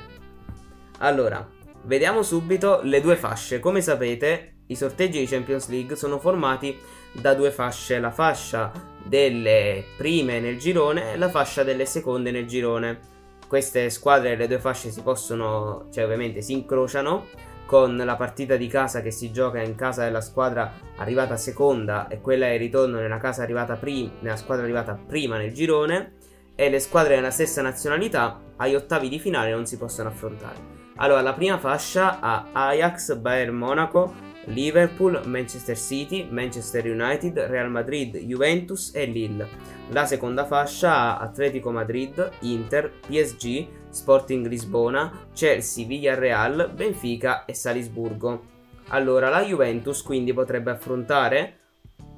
[0.98, 1.44] Allora,
[1.82, 3.58] vediamo subito le due fasce.
[3.58, 6.78] Come sapete, i sorteggi di Champions League sono formati
[7.10, 8.70] da due fasce, la fascia
[9.04, 13.00] delle prime nel girone e la fascia delle seconde nel girone.
[13.48, 17.26] Queste squadre delle due fasce si possono, cioè ovviamente si incrociano
[17.66, 22.20] con la partita di casa che si gioca in casa della squadra arrivata seconda e
[22.20, 26.17] quella in ritorno nella, casa arrivata prim- nella squadra arrivata prima nel girone
[26.61, 30.56] e le squadre della stessa nazionalità agli ottavi di finale non si possono affrontare.
[30.96, 34.12] Allora, la prima fascia ha Ajax, Bayern Monaco,
[34.46, 39.48] Liverpool, Manchester City, Manchester United, Real Madrid, Juventus e Lille.
[39.90, 48.56] La seconda fascia ha Atletico Madrid, Inter, PSG, Sporting Lisbona, Chelsea, Villarreal, Benfica e Salisburgo.
[48.88, 51.57] Allora, la Juventus quindi potrebbe affrontare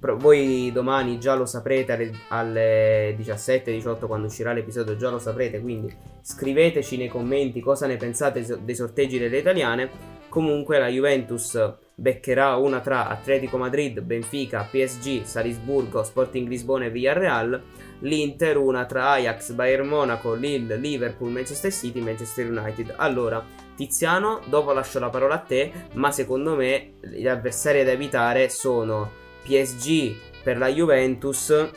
[0.01, 5.95] voi domani già lo saprete alle, alle 17-18 quando uscirà l'episodio, già lo saprete, quindi
[6.23, 10.19] scriveteci nei commenti cosa ne pensate dei sorteggi delle italiane.
[10.29, 11.59] Comunque la Juventus
[11.93, 17.63] beccherà una tra Atletico Madrid, Benfica, PSG, Salisburgo, Sporting Lisbona e Villarreal.
[18.03, 22.95] L'Inter una tra Ajax, Bayern Monaco, Lille, Liverpool, Manchester City, Manchester United.
[22.97, 23.45] Allora,
[23.77, 29.20] Tiziano, dopo lascio la parola a te, ma secondo me gli avversari da evitare sono
[29.43, 31.71] PSG per la Juventus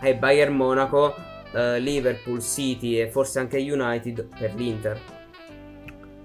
[0.00, 1.14] e Bayern Monaco,
[1.52, 5.00] eh, Liverpool, City e forse anche United per l'Inter.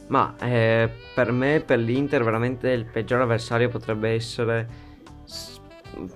[0.08, 4.92] Ma eh, per me, per l'Inter, veramente il peggior avversario potrebbe essere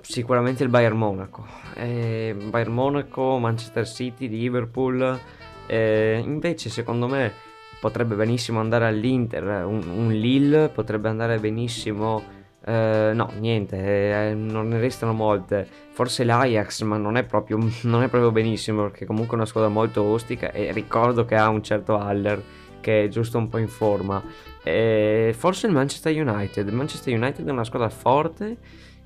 [0.02, 1.46] sicuramente il Bayern Monaco.
[1.76, 5.20] Eh, Bayern Monaco, Manchester City, Liverpool.
[5.68, 7.32] Eh, invece, secondo me,
[7.80, 9.66] potrebbe benissimo andare all'Inter.
[9.66, 12.36] Un, un Lille potrebbe andare benissimo.
[12.68, 15.66] Eh, no, niente, eh, non ne restano molte.
[15.92, 19.70] Forse l'Ajax, ma non è, proprio, non è proprio benissimo perché comunque è una squadra
[19.70, 22.44] molto ostica e ricordo che ha un certo Haller
[22.82, 24.22] che è giusto un po' in forma.
[24.64, 26.68] E forse il Manchester United.
[26.68, 28.58] Il Manchester United è una squadra forte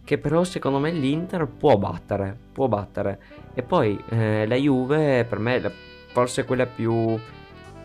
[0.04, 3.20] che però secondo me l'Inter può battere, può battere.
[3.54, 5.72] E poi eh, la Juve per me la-
[6.08, 7.16] forse quella più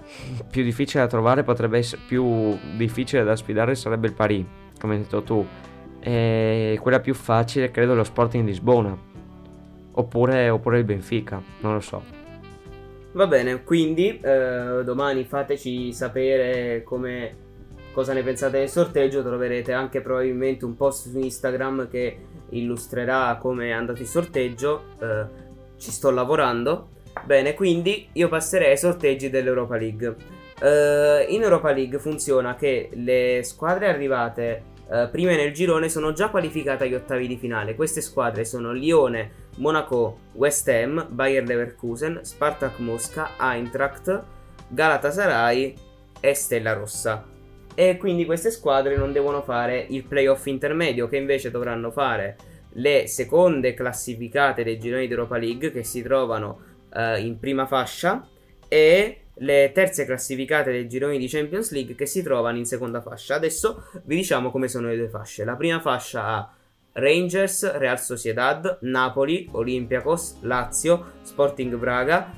[0.49, 4.45] più difficile da trovare potrebbe essere più difficile da sfidare sarebbe il Paris,
[4.79, 5.47] come hai detto tu.
[6.01, 8.97] E quella più facile credo lo Sporting Lisbona.
[9.99, 12.03] Oppure, oppure il Benfica, non lo so.
[13.13, 17.35] Va bene, quindi eh, domani fateci sapere come,
[17.93, 19.23] cosa ne pensate del sorteggio.
[19.23, 22.19] Troverete anche probabilmente un post su Instagram che
[22.51, 24.83] illustrerà come è andato il sorteggio.
[25.01, 25.25] Eh,
[25.79, 26.89] ci sto lavorando.
[27.25, 30.15] Bene, quindi io passerei ai sorteggi dell'Europa League.
[30.61, 36.29] Eh, in Europa League funziona che le squadre arrivate eh, prime nel girone sono già
[36.31, 37.75] qualificate agli ottavi di finale.
[37.75, 44.23] Queste squadre sono Lione, Monaco, West Ham, Bayer Leverkusen, Spartak Mosca, Eintracht,
[44.69, 45.75] Galatasaray
[46.21, 47.27] e Stella Rossa.
[47.75, 52.37] E quindi queste squadre non devono fare il playoff intermedio, che invece dovranno fare
[52.77, 56.61] le seconde classificate dei gironi di Europa League che si trovano
[56.93, 58.27] eh, in prima fascia
[58.69, 63.35] e le terze classificate dei gironi di Champions League che si trovano in seconda fascia.
[63.35, 65.45] Adesso vi diciamo come sono le due fasce.
[65.45, 66.51] La prima fascia ha
[66.93, 72.33] Rangers, Real Sociedad, Napoli, Olympiacos, Lazio, Sporting Braga,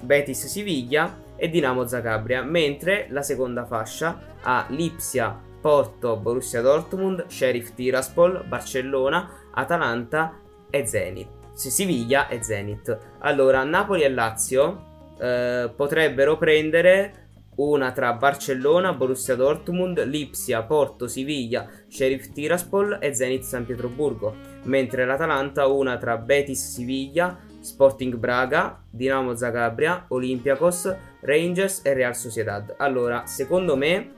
[0.00, 7.74] Betis Siviglia e Dinamo Zagabria, mentre la seconda fascia ha Lipsia, Porto, Borussia Dortmund, Sheriff
[7.74, 10.40] Tiraspol, Barcellona, Atalanta
[10.70, 11.28] e Zenit.
[11.52, 12.98] Siviglia e Zenit.
[13.18, 14.87] Allora, Napoli e Lazio
[15.18, 23.42] eh, potrebbero prendere una tra Barcellona, Borussia Dortmund, Lipsia, Porto, Siviglia, Sheriff Tiraspol e Zenit
[23.42, 31.94] San Pietroburgo, mentre l'Atalanta una tra Betis Siviglia, Sporting Braga, Dinamo Zagabria, Olympiacos, Rangers e
[31.94, 32.74] Real Sociedad.
[32.78, 34.08] Allora, secondo me,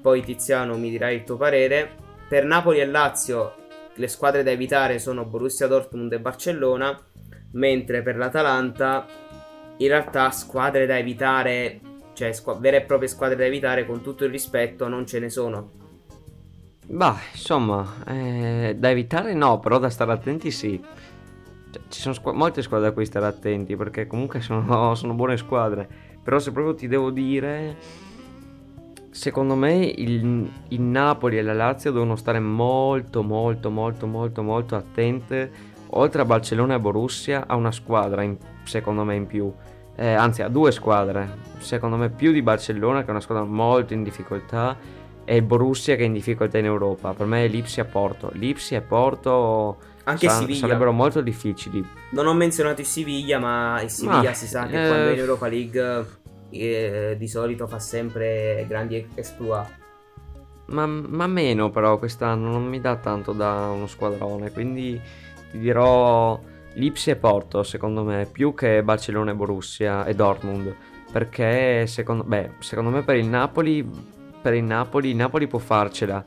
[0.00, 1.90] poi Tiziano mi dirai il tuo parere,
[2.28, 6.98] per Napoli e Lazio le squadre da evitare sono Borussia Dortmund e Barcellona,
[7.52, 9.06] mentre per l'Atalanta
[9.78, 11.80] in realtà squadre da evitare,
[12.14, 15.28] cioè squa- vere e proprie squadre da evitare con tutto il rispetto non ce ne
[15.28, 15.70] sono.
[16.88, 20.80] Bah, insomma, eh, da evitare no, però da stare attenti sì.
[21.70, 25.36] Cioè, ci sono squa- molte squadre a cui stare attenti perché comunque sono, sono buone
[25.36, 25.88] squadre.
[26.22, 27.76] Però se proprio ti devo dire,
[29.10, 34.76] secondo me il, il Napoli e la Lazio devono stare molto, molto, molto, molto, molto
[34.76, 35.74] attente.
[35.90, 38.36] Oltre a Barcellona e Borussia, a una squadra, in-
[38.66, 39.52] secondo me, in più.
[39.96, 41.38] Eh, anzi, a due squadre.
[41.58, 44.76] Secondo me più di Barcellona, che è una squadra molto in difficoltà
[45.28, 47.12] e Borussia che è in difficoltà in Europa.
[47.12, 48.30] Per me è Lipsia e Porto.
[48.34, 50.60] Lipsia e Porto Anche sa- Siviglia.
[50.60, 51.84] sarebbero molto difficili.
[52.10, 55.12] Non ho menzionato il Siviglia, ma il Siviglia Ma, si sa che eh, quando è
[55.12, 56.06] in Europa League
[56.50, 59.66] eh, di solito fa sempre grandi exploit.
[60.66, 65.00] Ma, ma meno però quest'anno non mi dà tanto da uno squadrone, quindi
[65.50, 66.40] ti dirò
[66.76, 70.74] Lipsia e Porto secondo me, più che Barcellona e Borussia e Dortmund,
[71.10, 73.88] perché secondo, beh, secondo me per il Napoli,
[74.40, 76.22] per il Napoli, il Napoli può farcela.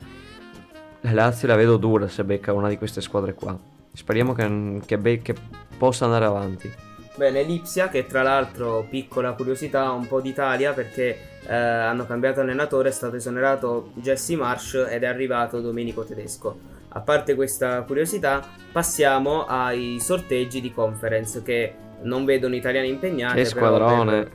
[1.02, 3.56] La Lazio la vedo dura se becca una di queste squadre qua.
[3.92, 5.34] Speriamo che, che, be- che
[5.78, 6.72] possa andare avanti.
[7.14, 12.88] Bene, Lipsia, che tra l'altro, piccola curiosità, un po' d'Italia perché eh, hanno cambiato allenatore,
[12.88, 16.69] è stato esonerato Jesse Marsh ed è arrivato Domenico Tedesco.
[16.92, 23.36] A parte questa curiosità, passiamo ai sorteggi di conference che non vedono italiani impegnati.
[23.36, 24.22] Che squadrone!
[24.22, 24.30] Per,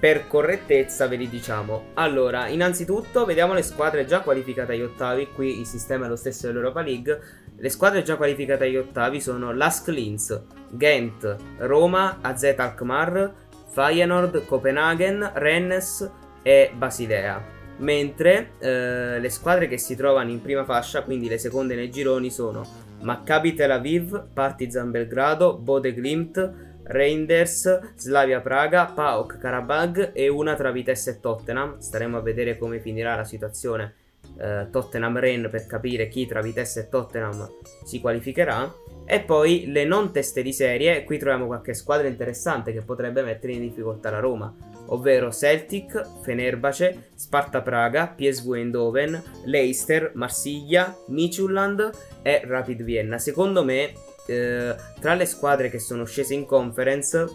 [0.00, 1.90] per correttezza ve li diciamo.
[1.94, 5.28] Allora, innanzitutto vediamo le squadre già qualificate agli ottavi.
[5.32, 7.20] Qui il sistema è lo stesso dell'Europa League.
[7.56, 13.32] Le squadre già qualificate agli ottavi sono Lask Linz, Ghent, Roma, AZ Alkmaar,
[13.70, 16.10] Feyenoord, Copenaghen, Rennes
[16.42, 17.55] e Basilea.
[17.78, 22.30] Mentre eh, le squadre che si trovano in prima fascia, quindi le seconde nei gironi,
[22.30, 22.64] sono
[23.00, 26.52] Maccabi Tel Aviv, Partizan Belgrado, Bode Glimt,
[26.84, 31.78] Reinders, Slavia Praga, PAOK Karabag e una tra Vitesse e Tottenham.
[31.78, 33.94] Staremo a vedere come finirà la situazione
[34.38, 37.48] eh, Tottenham-Rennes per capire chi tra Vitesse e Tottenham
[37.84, 38.72] si qualificherà.
[39.08, 43.52] E poi le non teste di serie, qui troviamo qualche squadra interessante che potrebbe mettere
[43.52, 44.52] in difficoltà la Roma,
[44.86, 51.90] ovvero Celtic, Fenerbahce, Sparta Praga, PSV Eindhoven, Leicester, Marsiglia, Midtjylland
[52.22, 53.18] e Rapid Vienna.
[53.18, 53.92] Secondo me,
[54.26, 57.26] eh, tra le squadre che sono scese in conference,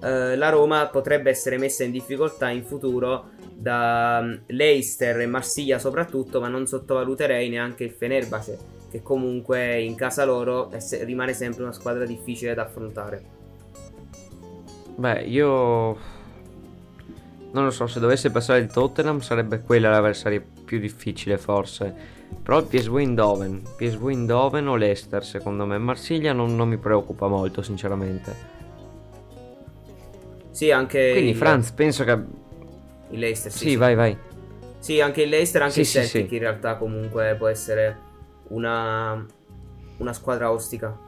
[0.00, 5.80] eh, la Roma potrebbe essere messa in difficoltà in futuro da mm, Leicester e Marsiglia
[5.80, 11.62] soprattutto, ma non sottovaluterei neanche il Fenerbahce, che comunque in casa loro se- rimane sempre
[11.62, 13.34] una squadra difficile da affrontare.
[14.96, 15.96] Beh, io
[17.52, 22.14] non lo so, se dovesse passare il Tottenham sarebbe quella l'avversaria più difficile forse.
[22.42, 25.78] Però il PSV Eindhoven, PSV Eindhoven o Leicester secondo me.
[25.78, 28.54] Marsiglia non, non mi preoccupa molto sinceramente.
[30.50, 32.12] Sì, anche Quindi il, Franz, penso che...
[33.10, 33.52] il Leicester.
[33.52, 33.76] Sì, Sì, sì.
[33.76, 34.16] vai vai.
[34.78, 36.34] Sì, anche il Leicester, anche Sì, il sì, Celtic sì.
[36.34, 38.04] in realtà comunque può essere
[38.48, 39.24] una,
[39.98, 41.06] una squadra ostica.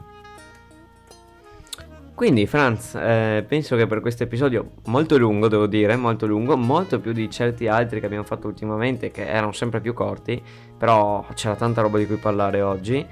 [2.19, 6.99] Quindi Franz, eh, penso che per questo episodio molto lungo, devo dire, molto lungo, molto
[6.99, 10.43] più di certi altri che abbiamo fatto ultimamente che erano sempre più corti,
[10.77, 13.07] però c'era tanta roba di cui parlare oggi.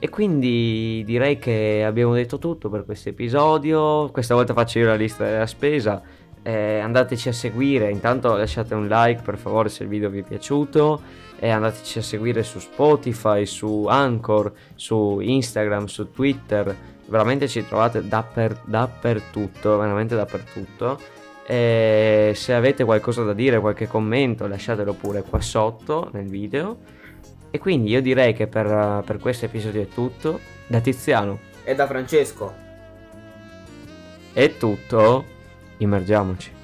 [0.00, 4.10] E quindi direi che abbiamo detto tutto per questo episodio.
[4.10, 6.02] Questa volta faccio io la lista della spesa.
[6.42, 10.24] Eh, andateci a seguire, intanto lasciate un like per favore se il video vi è
[10.24, 16.76] piaciuto e andateci a seguire su Spotify, su Anchor, su Instagram, su Twitter
[17.06, 20.98] veramente ci trovate dapper- dappertutto, veramente dappertutto.
[21.44, 26.78] E se avete qualcosa da dire, qualche commento, lasciatelo pure qua sotto nel video.
[27.50, 30.38] E quindi io direi che per, per questo episodio è tutto.
[30.68, 32.54] Da Tiziano E da Francesco.
[34.32, 35.24] è tutto.
[35.78, 36.58] Immergiamoci.